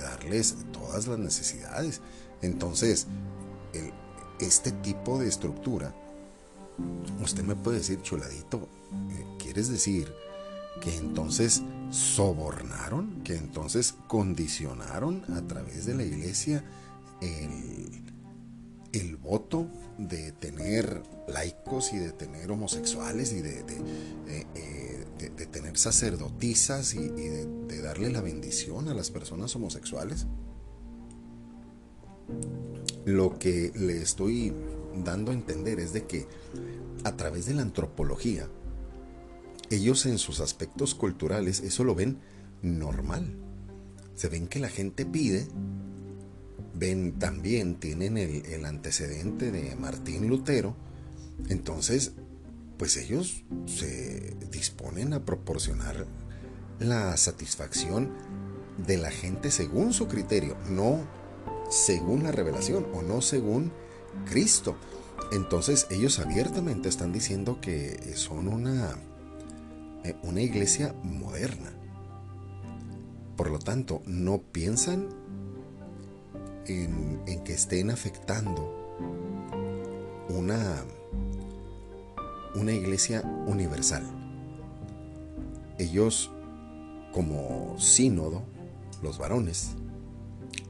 darles 0.00 0.56
todas 0.72 1.06
las 1.06 1.18
necesidades. 1.18 2.00
Entonces, 2.42 3.06
este 4.38 4.72
tipo 4.72 5.18
de 5.18 5.28
estructura, 5.28 5.94
usted 7.22 7.42
me 7.44 7.56
puede 7.56 7.78
decir, 7.78 8.02
chuladito, 8.02 8.68
eh, 9.10 9.26
¿quieres 9.38 9.68
decir 9.68 10.12
que 10.80 10.96
entonces 10.96 11.62
sobornaron, 11.90 13.22
que 13.22 13.36
entonces 13.36 13.94
condicionaron 14.08 15.24
a 15.34 15.46
través 15.46 15.86
de 15.86 15.94
la 15.94 16.02
iglesia 16.02 16.64
el, 17.20 19.16
voto 19.16 19.68
de 19.96 20.32
tener 20.32 21.02
laicos 21.28 21.94
y 21.94 21.98
de 21.98 22.12
tener 22.12 22.50
homosexuales 22.50 23.32
y 23.32 23.40
de, 23.40 23.62
de, 23.62 23.76
eh, 24.28 24.46
eh, 24.54 25.46
tener 25.50 25.78
sacerdotisas 25.78 26.94
y, 26.94 27.08
de, 27.08 27.80
darle 27.80 28.10
la 28.10 28.20
bendición 28.20 28.88
a 28.88 28.94
las 28.94 29.10
personas 29.10 29.54
homosexuales. 29.56 30.26
Lo 33.04 33.38
que 33.38 33.72
le 33.74 34.00
estoy 34.00 34.52
dando 35.04 35.30
a 35.30 35.34
entender 35.34 35.80
es 35.80 35.92
de 35.92 36.04
que 36.04 36.26
a 37.04 37.16
través 37.16 37.46
de 37.46 37.54
la 37.54 37.62
antropología, 37.62 38.48
ellos 39.70 40.06
en 40.06 40.18
sus 40.18 40.40
aspectos 40.40 40.94
culturales 40.94 41.60
eso 41.60 41.84
lo 41.84 41.94
ven 41.94 42.18
normal. 42.62 43.36
Se 44.14 44.28
ven 44.28 44.46
que 44.46 44.60
la 44.60 44.68
gente 44.68 45.04
pide, 45.04 45.46
ven 46.74 47.18
también, 47.18 47.76
tienen 47.76 48.16
el, 48.16 48.64
antecedente 48.64 49.50
de 49.50 49.74
Martín 49.76 50.28
Lutero, 50.28 50.76
entonces 51.48 52.12
pues 52.78 52.96
ellos 52.96 53.44
se 53.66 54.36
disponen 54.50 55.12
a 55.12 55.24
proporcionar 55.24 56.06
la 56.80 57.16
satisfacción 57.16 58.10
de 58.84 58.98
la 58.98 59.10
gente 59.10 59.50
según 59.50 59.92
su 59.92 60.08
criterio, 60.08 60.56
no 60.68 61.06
según 61.68 62.22
la 62.22 62.32
revelación 62.32 62.86
o 62.94 63.02
no 63.02 63.20
según 63.20 63.72
Cristo. 64.28 64.76
Entonces 65.32 65.86
ellos 65.90 66.18
abiertamente 66.18 66.88
están 66.88 67.12
diciendo 67.12 67.60
que 67.60 68.12
son 68.16 68.48
una 68.48 68.96
eh, 70.04 70.14
una 70.22 70.42
iglesia 70.42 70.94
moderna. 71.02 71.72
Por 73.36 73.50
lo 73.50 73.58
tanto, 73.58 74.02
no 74.06 74.38
piensan 74.38 75.08
en, 76.66 77.24
que 77.42 77.54
estén 77.54 77.90
afectando 77.90 78.70
una, 80.28 80.84
una 82.54 82.72
iglesia 82.72 83.22
universal. 83.46 84.04
Ellos, 85.78 86.30
como 87.12 87.74
sínodo, 87.78 88.42
los 89.02 89.16
varones, 89.18 89.70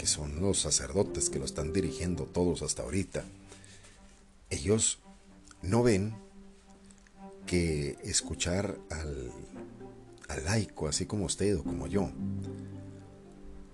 son 0.06 0.40
los 0.40 0.60
sacerdotes 0.60 1.30
que 1.30 1.38
lo 1.38 1.44
están 1.44 1.72
dirigiendo 1.72 2.24
todos 2.24 2.62
hasta 2.62 2.82
ahorita, 2.82 3.24
ellos 4.50 5.00
no 5.62 5.82
ven 5.82 6.14
que 7.46 7.96
escuchar 8.02 8.78
al, 8.90 9.32
laico, 10.44 10.88
así 10.88 11.06
como 11.06 11.26
usted 11.26 11.56
o 11.56 11.62
como 11.62 11.86
yo, 11.86 12.10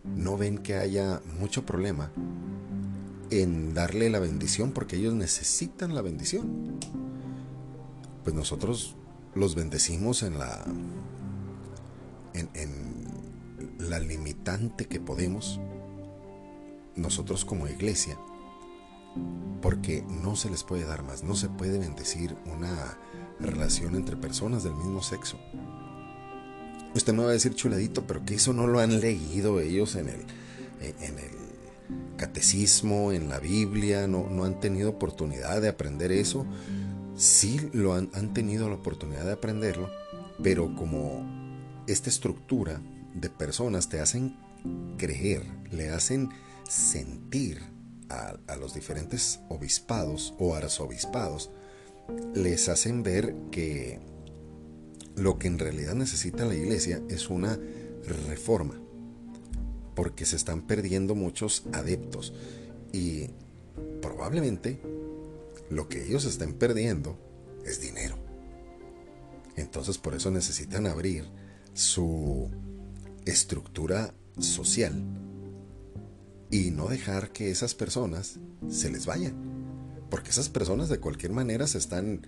no 0.05 0.37
ven 0.37 0.59
que 0.59 0.75
haya 0.75 1.23
mucho 1.39 1.65
problema 1.65 2.11
en 3.31 3.75
darle 3.75 4.11
la 4.11 4.19
bendición 4.19 4.73
porque 4.73 4.97
ellos 4.97 5.15
necesitan 5.15 5.95
la 5.95 6.03
bendición. 6.03 6.79
Pues 8.25 8.35
nosotros 8.35 8.97
los 9.35 9.55
bendecimos 9.55 10.23
en 10.23 10.39
la 10.39 10.65
en 12.35 12.49
la 13.79 13.99
limitante 13.99 14.87
que 14.87 15.01
podemos 15.01 15.61
nosotros 16.97 17.45
como 17.45 17.69
iglesia 17.69 18.19
porque 19.61 20.03
no 20.03 20.37
se 20.37 20.51
les 20.51 20.65
puede 20.65 20.85
dar 20.85 21.03
más, 21.03 21.23
no 21.23 21.35
se 21.35 21.49
puede 21.49 21.79
bendecir 21.79 22.37
una 22.47 22.99
relación 23.39 23.95
entre 23.95 24.17
personas 24.17 24.65
del 24.65 24.75
mismo 24.75 25.03
sexo. 25.03 25.39
Usted 26.95 27.13
me 27.13 27.23
va 27.23 27.31
a 27.31 27.33
decir 27.33 27.55
chuladito, 27.55 28.07
pero 28.07 28.25
que 28.25 28.35
eso 28.35 28.53
no 28.53 28.67
lo 28.67 28.81
han 28.81 29.01
leído 29.01 29.61
ellos 29.61 29.95
en 29.97 30.09
el, 30.09 30.25
en 30.81 31.19
el 31.19 32.17
catecismo, 32.17 33.13
en 33.13 33.29
la 33.29 33.39
Biblia, 33.39 34.07
no, 34.07 34.29
no 34.29 34.45
han 34.45 34.61
tenido 34.61 34.91
oportunidad 34.91 35.61
de 35.61 35.69
aprender 35.69 36.11
eso. 36.11 36.47
Sí 37.17 37.71
lo 37.73 37.95
han, 37.95 38.11
han 38.15 38.35
tenido 38.35 38.69
la 38.69 38.77
oportunidad 38.77 39.25
de 39.25 39.33
aprenderlo, 39.33 39.89
pero 40.43 40.75
como 40.75 41.23
esta 41.87 42.11
estructura 42.11 42.81
de 43.15 43.31
personas 43.31 43.89
te 43.89 44.01
hacen 44.01 44.37
creer, 44.97 45.45
le 45.71 45.91
hacen 45.91 46.31
sentir 46.71 47.61
a, 48.09 48.57
los 48.57 48.75
diferentes 48.75 49.41
obispados 49.49 50.35
o 50.39 50.55
arzobispados 50.55 51.51
les 52.35 52.69
hacen 52.69 53.03
ver 53.03 53.35
que 53.51 54.01
lo 55.17 55.39
que 55.39 55.49
en 55.49 55.59
realidad 55.59 55.95
necesita 55.95 56.45
la 56.45 56.55
iglesia 56.55 57.03
es 57.09 57.29
una 57.29 57.59
reforma, 58.29 58.81
porque 59.95 60.25
se 60.25 60.37
están 60.37 60.63
perdiendo 60.63 61.15
muchos 61.15 61.65
adeptos 61.73 62.33
y 62.93 63.31
probablemente 64.01 64.81
lo 65.71 65.89
que 65.89 66.05
ellos 66.07 66.25
estén 66.25 66.55
perdiendo 66.55 67.19
es 67.65 67.81
dinero. 67.81 68.17
Entonces 69.57 69.99
por 69.99 70.15
eso 70.15 70.31
necesitan 70.31 70.87
abrir 70.87 71.25
su 71.75 72.49
estructura 73.27 74.15
social 74.39 75.05
y 76.51 76.71
no 76.71 76.89
dejar 76.89 77.31
que 77.31 77.51
esas 77.51 77.75
personas 77.75 78.39
se 78.69 78.91
les 78.91 79.07
vayan. 79.07 79.35
Porque 80.11 80.31
esas 80.31 80.49
personas 80.49 80.89
de 80.89 80.99
cualquier 80.99 81.33
manera 81.33 81.67
se 81.67 81.79
están 81.79 82.27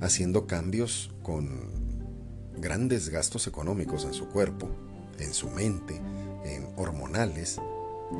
haciendo 0.00 0.46
cambios 0.46 1.10
con 1.22 1.72
grandes 2.58 3.08
gastos 3.08 3.46
económicos 3.46 4.04
en 4.04 4.12
su 4.12 4.28
cuerpo, 4.28 4.68
en 5.18 5.32
su 5.32 5.48
mente, 5.48 5.96
en 6.44 6.68
hormonales 6.76 7.58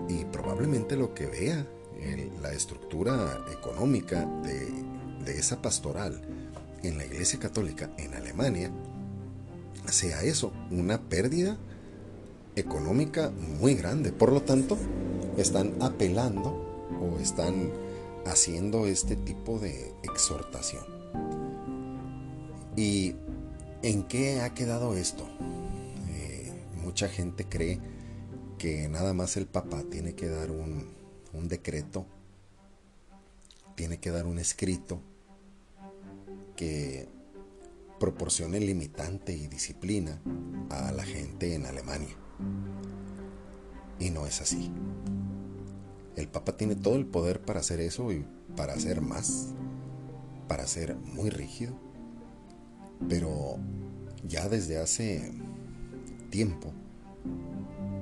y 0.08 0.24
probablemente 0.26 0.96
lo 0.96 1.14
que 1.14 1.26
vea 1.26 1.66
la 2.42 2.52
estructura 2.52 3.44
económica 3.52 4.26
de, 4.42 4.70
de 5.24 5.38
esa 5.38 5.62
pastoral 5.62 6.22
en 6.82 6.98
la 6.98 7.04
Iglesia 7.04 7.38
Católica 7.38 7.90
en 7.96 8.14
Alemania 8.14 8.70
sea 9.92 10.22
eso, 10.22 10.52
una 10.70 11.00
pérdida 11.00 11.56
económica 12.56 13.30
muy 13.60 13.74
grande. 13.74 14.12
Por 14.12 14.32
lo 14.32 14.42
tanto, 14.42 14.76
están 15.36 15.74
apelando 15.80 16.88
o 17.00 17.18
están 17.18 17.72
haciendo 18.26 18.86
este 18.86 19.16
tipo 19.16 19.58
de 19.58 19.92
exhortación. 20.02 20.84
¿Y 22.76 23.14
en 23.82 24.04
qué 24.04 24.40
ha 24.40 24.54
quedado 24.54 24.94
esto? 24.94 25.28
Eh, 26.08 26.52
mucha 26.82 27.08
gente 27.08 27.46
cree 27.48 27.80
que 28.58 28.88
nada 28.88 29.12
más 29.14 29.36
el 29.36 29.46
Papa 29.46 29.82
tiene 29.90 30.14
que 30.14 30.28
dar 30.28 30.50
un, 30.50 30.88
un 31.32 31.48
decreto, 31.48 32.06
tiene 33.74 33.98
que 33.98 34.10
dar 34.10 34.26
un 34.26 34.38
escrito 34.38 35.00
que 36.56 37.08
proporcione 37.98 38.60
limitante 38.60 39.32
y 39.32 39.46
disciplina 39.46 40.20
a 40.70 40.92
la 40.92 41.04
gente 41.04 41.54
en 41.54 41.66
Alemania. 41.66 42.23
Y 43.98 44.10
no 44.10 44.26
es 44.26 44.40
así. 44.40 44.70
El 46.16 46.28
Papa 46.28 46.56
tiene 46.56 46.76
todo 46.76 46.96
el 46.96 47.06
poder 47.06 47.40
para 47.40 47.60
hacer 47.60 47.80
eso 47.80 48.12
y 48.12 48.24
para 48.56 48.74
hacer 48.74 49.00
más, 49.00 49.54
para 50.48 50.66
ser 50.66 50.96
muy 50.96 51.30
rígido. 51.30 51.74
Pero 53.08 53.56
ya 54.22 54.48
desde 54.48 54.78
hace 54.78 55.32
tiempo, 56.30 56.72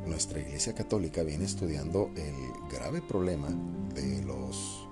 nuestra 0.06 0.40
Iglesia 0.40 0.74
Católica 0.74 1.22
viene 1.22 1.44
estudiando 1.44 2.10
el 2.16 2.34
grave 2.70 3.00
problema 3.00 3.48
de 3.94 4.22
los 4.22 4.86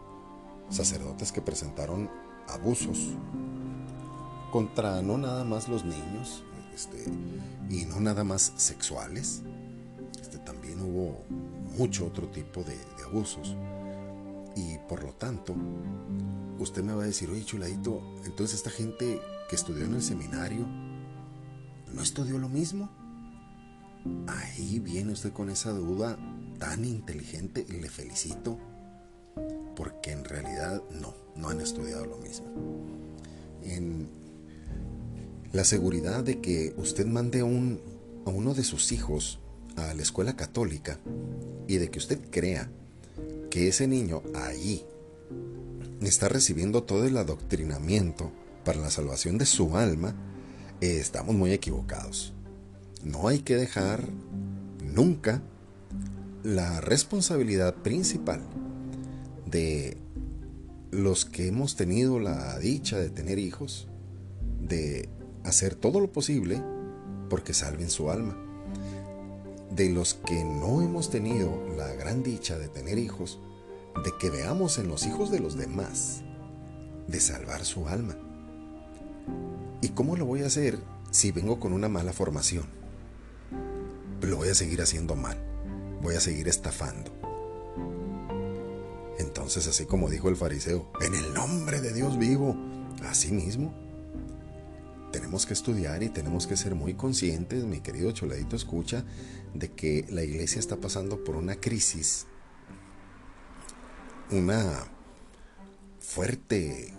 sacerdotes 0.70 1.33
que 1.33 1.42
presentaron 1.42 2.09
abusos 2.48 3.16
contra 4.50 5.03
no 5.03 5.18
nada 5.18 5.44
más 5.44 5.68
los 5.68 5.85
niños 5.85 6.44
este, 6.80 7.04
y 7.68 7.84
no 7.84 8.00
nada 8.00 8.24
más 8.24 8.54
sexuales. 8.56 9.42
Este, 10.20 10.38
también 10.38 10.80
hubo 10.80 11.24
mucho 11.76 12.06
otro 12.06 12.28
tipo 12.28 12.62
de, 12.62 12.76
abusos. 13.04 13.54
Y 14.56 14.78
por 14.88 15.02
lo 15.04 15.12
tanto, 15.12 15.54
usted 16.58 16.82
me 16.82 16.94
va 16.94 17.02
a 17.02 17.06
decir, 17.06 17.28
oye 17.30 17.44
chuladito, 17.44 18.02
entonces 18.24 18.56
esta 18.56 18.70
gente 18.70 19.20
que 19.48 19.56
estudió 19.56 19.84
en 19.84 19.94
el 19.94 20.02
seminario, 20.02 20.66
¿no 21.92 22.02
estudió 22.02 22.38
lo 22.38 22.48
mismo? 22.48 22.88
Ahí 24.26 24.78
viene 24.78 25.12
usted 25.12 25.32
con 25.32 25.50
esa 25.50 25.72
duda 25.72 26.18
tan 26.58 26.84
inteligente 26.84 27.66
y 27.68 27.72
le 27.72 27.90
felicito 27.90 28.58
porque 29.76 30.12
en 30.12 30.24
realidad 30.24 30.82
no, 31.00 31.14
no 31.36 31.48
han 31.48 31.60
estudiado 31.60 32.06
lo 32.06 32.16
mismo. 32.18 32.46
La 35.52 35.64
seguridad 35.64 36.22
de 36.22 36.40
que 36.40 36.74
usted 36.76 37.06
mande 37.06 37.42
un, 37.42 37.80
a 38.26 38.30
uno 38.30 38.54
de 38.54 38.64
sus 38.64 38.92
hijos 38.92 39.40
a 39.76 39.94
la 39.94 40.02
escuela 40.02 40.36
católica 40.36 40.98
y 41.66 41.78
de 41.78 41.90
que 41.90 41.98
usted 41.98 42.20
crea 42.30 42.70
que 43.50 43.68
ese 43.68 43.88
niño 43.88 44.22
ahí 44.34 44.84
está 46.00 46.28
recibiendo 46.28 46.82
todo 46.84 47.04
el 47.04 47.16
adoctrinamiento 47.16 48.30
para 48.64 48.80
la 48.80 48.90
salvación 48.90 49.38
de 49.38 49.46
su 49.46 49.76
alma, 49.76 50.14
estamos 50.80 51.34
muy 51.34 51.52
equivocados. 51.52 52.32
No 53.04 53.28
hay 53.28 53.40
que 53.40 53.56
dejar 53.56 54.08
nunca 54.84 55.42
la 56.42 56.80
responsabilidad 56.80 57.74
principal 57.74 58.40
de 59.46 59.96
los 60.90 61.24
que 61.24 61.48
hemos 61.48 61.76
tenido 61.76 62.18
la 62.18 62.58
dicha 62.58 62.98
de 62.98 63.10
tener 63.10 63.38
hijos, 63.38 63.88
de 64.60 65.08
hacer 65.50 65.74
todo 65.74 66.00
lo 66.00 66.10
posible 66.10 66.62
porque 67.28 67.54
salven 67.54 67.90
su 67.90 68.10
alma. 68.10 68.36
De 69.70 69.90
los 69.90 70.14
que 70.14 70.44
no 70.44 70.82
hemos 70.82 71.10
tenido 71.10 71.62
la 71.76 71.92
gran 71.94 72.22
dicha 72.22 72.58
de 72.58 72.68
tener 72.68 72.98
hijos, 72.98 73.38
de 74.04 74.12
que 74.18 74.30
veamos 74.30 74.78
en 74.78 74.88
los 74.88 75.06
hijos 75.06 75.30
de 75.30 75.40
los 75.40 75.56
demás, 75.56 76.22
de 77.06 77.20
salvar 77.20 77.64
su 77.64 77.88
alma. 77.88 78.16
¿Y 79.80 79.90
cómo 79.90 80.16
lo 80.16 80.26
voy 80.26 80.42
a 80.42 80.46
hacer 80.46 80.78
si 81.10 81.30
vengo 81.32 81.60
con 81.60 81.72
una 81.72 81.88
mala 81.88 82.12
formación? 82.12 82.64
Lo 84.22 84.38
voy 84.38 84.48
a 84.48 84.54
seguir 84.54 84.82
haciendo 84.82 85.16
mal, 85.16 85.38
voy 86.02 86.16
a 86.16 86.20
seguir 86.20 86.48
estafando. 86.48 87.10
Entonces, 89.18 89.66
así 89.66 89.86
como 89.86 90.08
dijo 90.10 90.28
el 90.28 90.36
fariseo, 90.36 90.90
en 91.00 91.14
el 91.14 91.34
nombre 91.34 91.80
de 91.80 91.92
Dios 91.92 92.18
vivo, 92.18 92.56
así 93.04 93.32
mismo, 93.32 93.72
tenemos 95.12 95.46
que 95.46 95.54
estudiar 95.54 96.02
y 96.02 96.08
tenemos 96.08 96.46
que 96.46 96.56
ser 96.56 96.74
muy 96.74 96.94
conscientes, 96.94 97.64
mi 97.64 97.80
querido 97.80 98.12
Choladito 98.12 98.56
escucha, 98.56 99.04
de 99.54 99.70
que 99.72 100.06
la 100.10 100.22
iglesia 100.22 100.58
está 100.58 100.76
pasando 100.76 101.22
por 101.24 101.36
una 101.36 101.56
crisis, 101.56 102.26
una 104.30 104.84
fuerte 105.98 106.92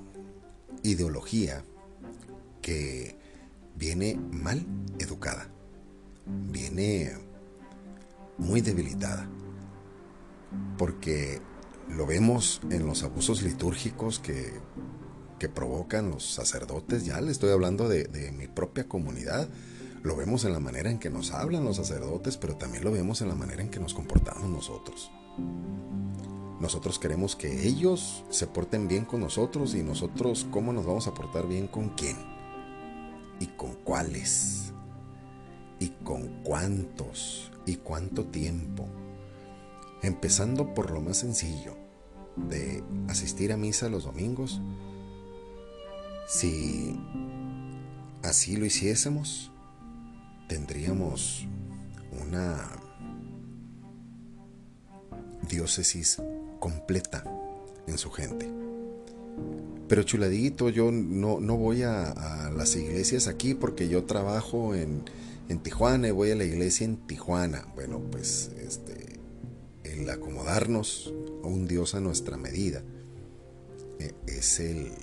ideología 0.83 1.63
que 2.61 3.15
viene 3.75 4.15
mal 4.15 4.65
educada, 4.99 5.49
viene 6.25 7.13
muy 8.37 8.61
debilitada, 8.61 9.27
porque 10.77 11.41
lo 11.89 12.05
vemos 12.05 12.61
en 12.69 12.85
los 12.85 13.03
abusos 13.03 13.41
litúrgicos 13.41 14.19
que 14.19 14.53
que 15.41 15.49
provocan 15.49 16.11
los 16.11 16.23
sacerdotes, 16.23 17.03
ya 17.03 17.19
le 17.19 17.31
estoy 17.31 17.49
hablando 17.49 17.89
de, 17.89 18.31
mi 18.31 18.45
propia 18.45 18.87
comunidad, 18.87 19.49
lo 20.03 20.15
vemos 20.15 20.45
en 20.45 20.53
la 20.53 20.59
manera 20.59 20.91
en 20.91 20.99
que 20.99 21.09
nos 21.09 21.31
hablan 21.31 21.63
los 21.63 21.77
sacerdotes, 21.77 22.37
pero 22.37 22.57
también 22.57 22.83
lo 22.83 22.91
vemos 22.91 23.23
en 23.23 23.27
la 23.29 23.33
manera 23.33 23.63
en 23.63 23.71
que 23.71 23.79
nos 23.79 23.95
comportamos 23.95 24.47
nosotros. 24.47 25.09
Nosotros 26.59 26.99
queremos 26.99 27.35
que 27.35 27.67
ellos 27.67 28.23
se 28.29 28.45
porten 28.45 28.87
bien 28.87 29.03
con 29.03 29.21
nosotros 29.21 29.73
y 29.73 29.81
nosotros 29.81 30.45
cómo 30.51 30.73
nos 30.73 30.85
vamos 30.85 31.07
a 31.07 31.15
portar 31.15 31.47
bien 31.47 31.65
con 31.65 31.89
quién 31.89 32.17
y 33.39 33.47
con 33.47 33.73
cuáles 33.83 34.73
y 35.79 35.87
con 36.03 36.43
cuántos 36.43 37.51
y 37.65 37.77
cuánto 37.77 38.25
tiempo. 38.25 38.85
Empezando 40.03 40.75
por 40.75 40.91
lo 40.91 41.01
más 41.01 41.17
sencillo, 41.17 41.75
de 42.35 42.83
asistir 43.07 43.51
a 43.51 43.57
misa 43.57 43.89
los 43.89 44.03
domingos 44.03 44.61
si 46.31 46.95
así 48.23 48.55
lo 48.55 48.65
hiciésemos, 48.65 49.51
tendríamos 50.47 51.45
una 52.25 52.69
diócesis 55.49 56.21
completa 56.59 57.25
en 57.85 57.97
su 57.97 58.09
gente. 58.11 58.49
Pero 59.89 60.03
chuladito, 60.03 60.69
yo 60.69 60.89
no, 60.89 61.57
voy 61.57 61.83
a, 61.83 62.49
las 62.55 62.77
iglesias 62.77 63.27
aquí 63.27 63.53
porque 63.53 63.89
yo 63.89 64.05
trabajo 64.05 64.73
en, 64.73 65.03
Tijuana 65.63 66.07
y 66.07 66.11
voy 66.11 66.31
a 66.31 66.35
la 66.35 66.45
iglesia 66.45 66.85
en 66.85 66.95
Tijuana. 66.95 67.67
Bueno, 67.75 67.99
pues 68.09 68.51
este, 68.57 69.19
el 69.83 70.09
acomodarnos 70.09 71.13
a 71.43 71.47
un 71.47 71.67
Dios 71.67 71.93
a 71.93 71.99
nuestra 71.99 72.37
medida 72.37 72.81
eh, 73.99 74.13
es 74.27 74.61
el, 74.61 74.93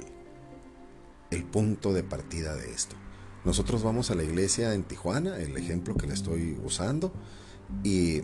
el 1.30 1.44
punto 1.44 1.92
de 1.92 2.02
partida 2.02 2.56
de 2.56 2.70
esto. 2.70 2.96
Nosotros 3.44 3.82
vamos 3.82 4.10
a 4.10 4.14
la 4.14 4.24
iglesia 4.24 4.74
en 4.74 4.84
Tijuana, 4.84 5.38
el 5.38 5.56
ejemplo 5.56 5.94
que 5.94 6.06
le 6.06 6.14
estoy 6.14 6.58
usando, 6.64 7.12
y 7.84 8.22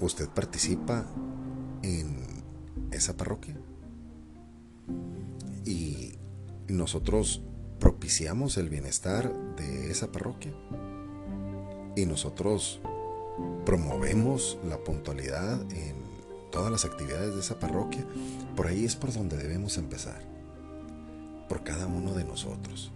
usted 0.00 0.28
participa 0.28 1.06
en 1.82 2.44
esa 2.90 3.16
parroquia. 3.16 3.56
Y 5.64 6.14
nosotros 6.68 7.42
propiciamos 7.78 8.56
el 8.56 8.68
bienestar 8.68 9.32
de 9.56 9.90
esa 9.90 10.12
parroquia. 10.12 10.52
Y 11.96 12.06
nosotros 12.06 12.80
promovemos 13.64 14.58
la 14.68 14.78
puntualidad 14.78 15.60
en 15.72 15.96
todas 16.52 16.70
las 16.70 16.84
actividades 16.84 17.34
de 17.34 17.40
esa 17.40 17.58
parroquia. 17.58 18.06
Por 18.54 18.66
ahí 18.66 18.84
es 18.84 18.96
por 18.96 19.12
donde 19.12 19.36
debemos 19.36 19.76
empezar 19.78 20.29
por 21.50 21.64
cada 21.64 21.88
uno 21.88 22.14
de 22.14 22.22
nosotros. 22.22 22.92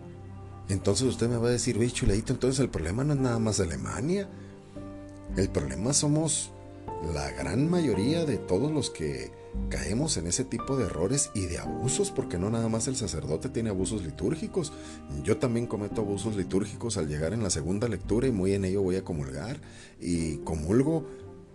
Entonces 0.69 1.09
usted 1.09 1.29
me 1.29 1.39
va 1.39 1.49
a 1.49 1.51
decir, 1.51 1.77
oye, 1.77 1.91
chuladito, 1.91 2.33
entonces 2.33 2.61
el 2.61 2.71
problema 2.71 3.03
no 3.03 3.15
es 3.15 3.19
nada 3.19 3.41
más 3.41 3.59
Alemania. 3.59 4.29
El 5.37 5.51
problema 5.51 5.93
somos 5.93 6.53
la 7.13 7.33
gran 7.33 7.69
mayoría 7.69 8.25
de 8.25 8.39
todos 8.39 8.71
los 8.71 8.91
que 8.91 9.33
caemos 9.71 10.17
en 10.19 10.29
ese 10.29 10.45
tipo 10.45 10.77
de 10.77 10.85
errores 10.85 11.33
y 11.35 11.47
de 11.47 11.59
abusos, 11.59 12.13
porque 12.13 12.39
no 12.39 12.49
nada 12.49 12.69
más 12.69 12.87
el 12.87 12.95
sacerdote 12.95 13.49
tiene 13.49 13.71
abusos 13.71 14.05
litúrgicos. 14.05 14.73
Yo 15.25 15.39
también 15.39 15.67
cometo 15.67 16.03
abusos 16.03 16.37
litúrgicos 16.37 16.97
al 16.97 17.09
llegar 17.09 17.33
en 17.33 17.43
la 17.43 17.51
segunda 17.51 17.89
lectura 17.89 18.29
y 18.29 18.33
muy 18.33 18.55
en 18.55 18.65
ello 18.65 18.83
voy 18.83 18.95
a 18.95 19.05
comulgar 19.05 19.61
y 20.01 20.37
comulgo, 20.39 21.05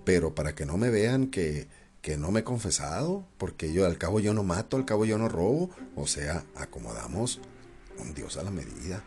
pero 0.03 0.35
para 0.35 0.53
que 0.53 0.65
no 0.65 0.75
me 0.75 0.89
vean 0.89 1.27
que 1.27 1.69
que 2.01 2.17
no 2.17 2.31
me 2.31 2.41
he 2.41 2.43
confesado, 2.43 3.25
porque 3.37 3.73
yo 3.73 3.85
al 3.85 3.97
cabo 3.97 4.19
yo 4.19 4.33
no 4.33 4.43
mato, 4.43 4.77
al 4.77 4.85
cabo 4.85 5.05
yo 5.05 5.17
no 5.17 5.27
robo, 5.27 5.69
o 5.95 6.07
sea, 6.07 6.43
acomodamos 6.55 7.41
un 7.99 8.13
Dios 8.13 8.37
a 8.37 8.43
la 8.43 8.51
medida. 8.51 9.03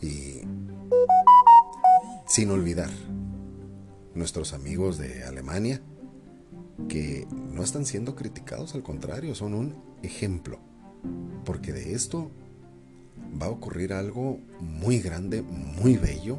Y 0.00 0.40
sin 2.26 2.50
olvidar 2.50 2.90
nuestros 4.14 4.52
amigos 4.52 4.98
de 4.98 5.24
Alemania, 5.24 5.80
que 6.88 7.26
no 7.30 7.62
están 7.62 7.86
siendo 7.86 8.16
criticados, 8.16 8.74
al 8.74 8.82
contrario, 8.82 9.34
son 9.34 9.54
un 9.54 9.82
ejemplo, 10.02 10.58
porque 11.44 11.72
de 11.72 11.94
esto 11.94 12.30
va 13.40 13.46
a 13.46 13.50
ocurrir 13.50 13.92
algo 13.92 14.40
muy 14.60 15.00
grande, 15.00 15.42
muy 15.42 15.96
bello, 15.96 16.38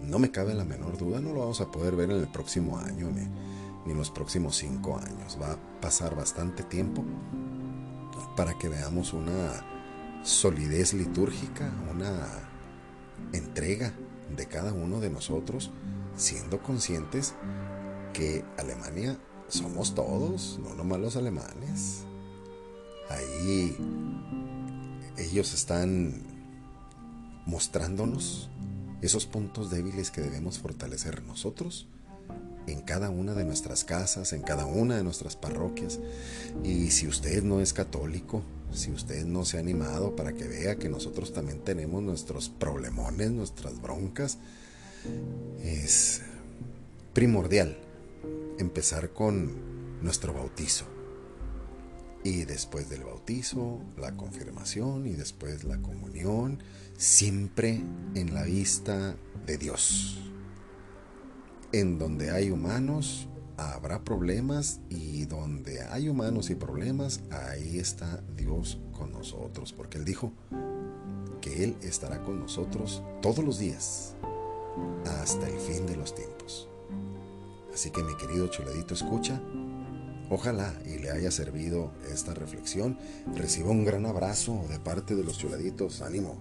no 0.00 0.18
me 0.18 0.30
cabe 0.30 0.54
la 0.54 0.64
menor 0.64 0.96
duda, 0.96 1.20
no 1.20 1.32
lo 1.32 1.40
vamos 1.40 1.60
a 1.60 1.70
poder 1.70 1.96
ver 1.96 2.10
en 2.10 2.18
el 2.18 2.28
próximo 2.28 2.78
año, 2.78 3.10
ni 3.88 3.94
los 3.94 4.10
próximos 4.10 4.56
cinco 4.56 4.98
años. 4.98 5.38
Va 5.40 5.52
a 5.52 5.80
pasar 5.80 6.14
bastante 6.14 6.62
tiempo 6.62 7.04
para 8.36 8.56
que 8.58 8.68
veamos 8.68 9.14
una 9.14 9.64
solidez 10.22 10.92
litúrgica, 10.92 11.72
una 11.90 12.28
entrega 13.32 13.94
de 14.36 14.46
cada 14.46 14.72
uno 14.72 15.00
de 15.00 15.10
nosotros, 15.10 15.70
siendo 16.16 16.62
conscientes 16.62 17.34
que 18.12 18.44
Alemania 18.58 19.18
somos 19.48 19.94
todos, 19.94 20.60
no 20.62 20.74
nomás 20.74 21.00
los 21.00 21.16
alemanes. 21.16 22.04
Ahí 23.08 23.74
ellos 25.16 25.54
están 25.54 26.26
mostrándonos 27.46 28.50
esos 29.00 29.24
puntos 29.26 29.70
débiles 29.70 30.10
que 30.10 30.20
debemos 30.20 30.58
fortalecer 30.58 31.22
nosotros 31.24 31.88
en 32.72 32.82
cada 32.82 33.10
una 33.10 33.34
de 33.34 33.44
nuestras 33.44 33.84
casas, 33.84 34.32
en 34.32 34.42
cada 34.42 34.66
una 34.66 34.96
de 34.96 35.04
nuestras 35.04 35.36
parroquias. 35.36 35.98
Y 36.64 36.90
si 36.90 37.06
usted 37.06 37.42
no 37.42 37.60
es 37.60 37.72
católico, 37.72 38.42
si 38.72 38.90
usted 38.90 39.24
no 39.24 39.44
se 39.44 39.56
ha 39.56 39.60
animado 39.60 40.14
para 40.14 40.32
que 40.32 40.46
vea 40.46 40.76
que 40.76 40.88
nosotros 40.88 41.32
también 41.32 41.60
tenemos 41.60 42.02
nuestros 42.02 42.48
problemones, 42.48 43.30
nuestras 43.30 43.80
broncas, 43.80 44.38
es 45.62 46.22
primordial 47.14 47.76
empezar 48.58 49.10
con 49.10 50.02
nuestro 50.02 50.32
bautizo. 50.32 50.84
Y 52.24 52.44
después 52.44 52.88
del 52.90 53.04
bautizo, 53.04 53.80
la 53.96 54.16
confirmación 54.16 55.06
y 55.06 55.12
después 55.12 55.64
la 55.64 55.78
comunión, 55.78 56.62
siempre 56.96 57.80
en 58.14 58.34
la 58.34 58.42
vista 58.42 59.16
de 59.46 59.56
Dios. 59.56 60.18
En 61.72 61.98
donde 61.98 62.30
hay 62.30 62.50
humanos, 62.50 63.28
habrá 63.58 64.02
problemas 64.02 64.80
y 64.88 65.26
donde 65.26 65.82
hay 65.82 66.08
humanos 66.08 66.48
y 66.48 66.54
problemas, 66.54 67.20
ahí 67.30 67.78
está 67.78 68.22
Dios 68.36 68.80
con 68.92 69.12
nosotros, 69.12 69.74
porque 69.74 69.98
Él 69.98 70.06
dijo 70.06 70.32
que 71.42 71.64
Él 71.64 71.76
estará 71.82 72.22
con 72.22 72.40
nosotros 72.40 73.02
todos 73.20 73.44
los 73.44 73.58
días 73.58 74.14
hasta 75.20 75.46
el 75.46 75.58
fin 75.58 75.84
de 75.86 75.96
los 75.96 76.14
tiempos. 76.14 76.70
Así 77.74 77.90
que 77.90 78.02
mi 78.02 78.16
querido 78.16 78.48
chuladito, 78.48 78.94
escucha, 78.94 79.38
ojalá 80.30 80.74
y 80.86 80.98
le 80.98 81.10
haya 81.10 81.30
servido 81.30 81.92
esta 82.10 82.32
reflexión, 82.32 82.98
reciba 83.36 83.70
un 83.70 83.84
gran 83.84 84.06
abrazo 84.06 84.64
de 84.70 84.78
parte 84.78 85.14
de 85.14 85.22
los 85.24 85.36
chuladitos, 85.36 86.00
ánimo. 86.00 86.38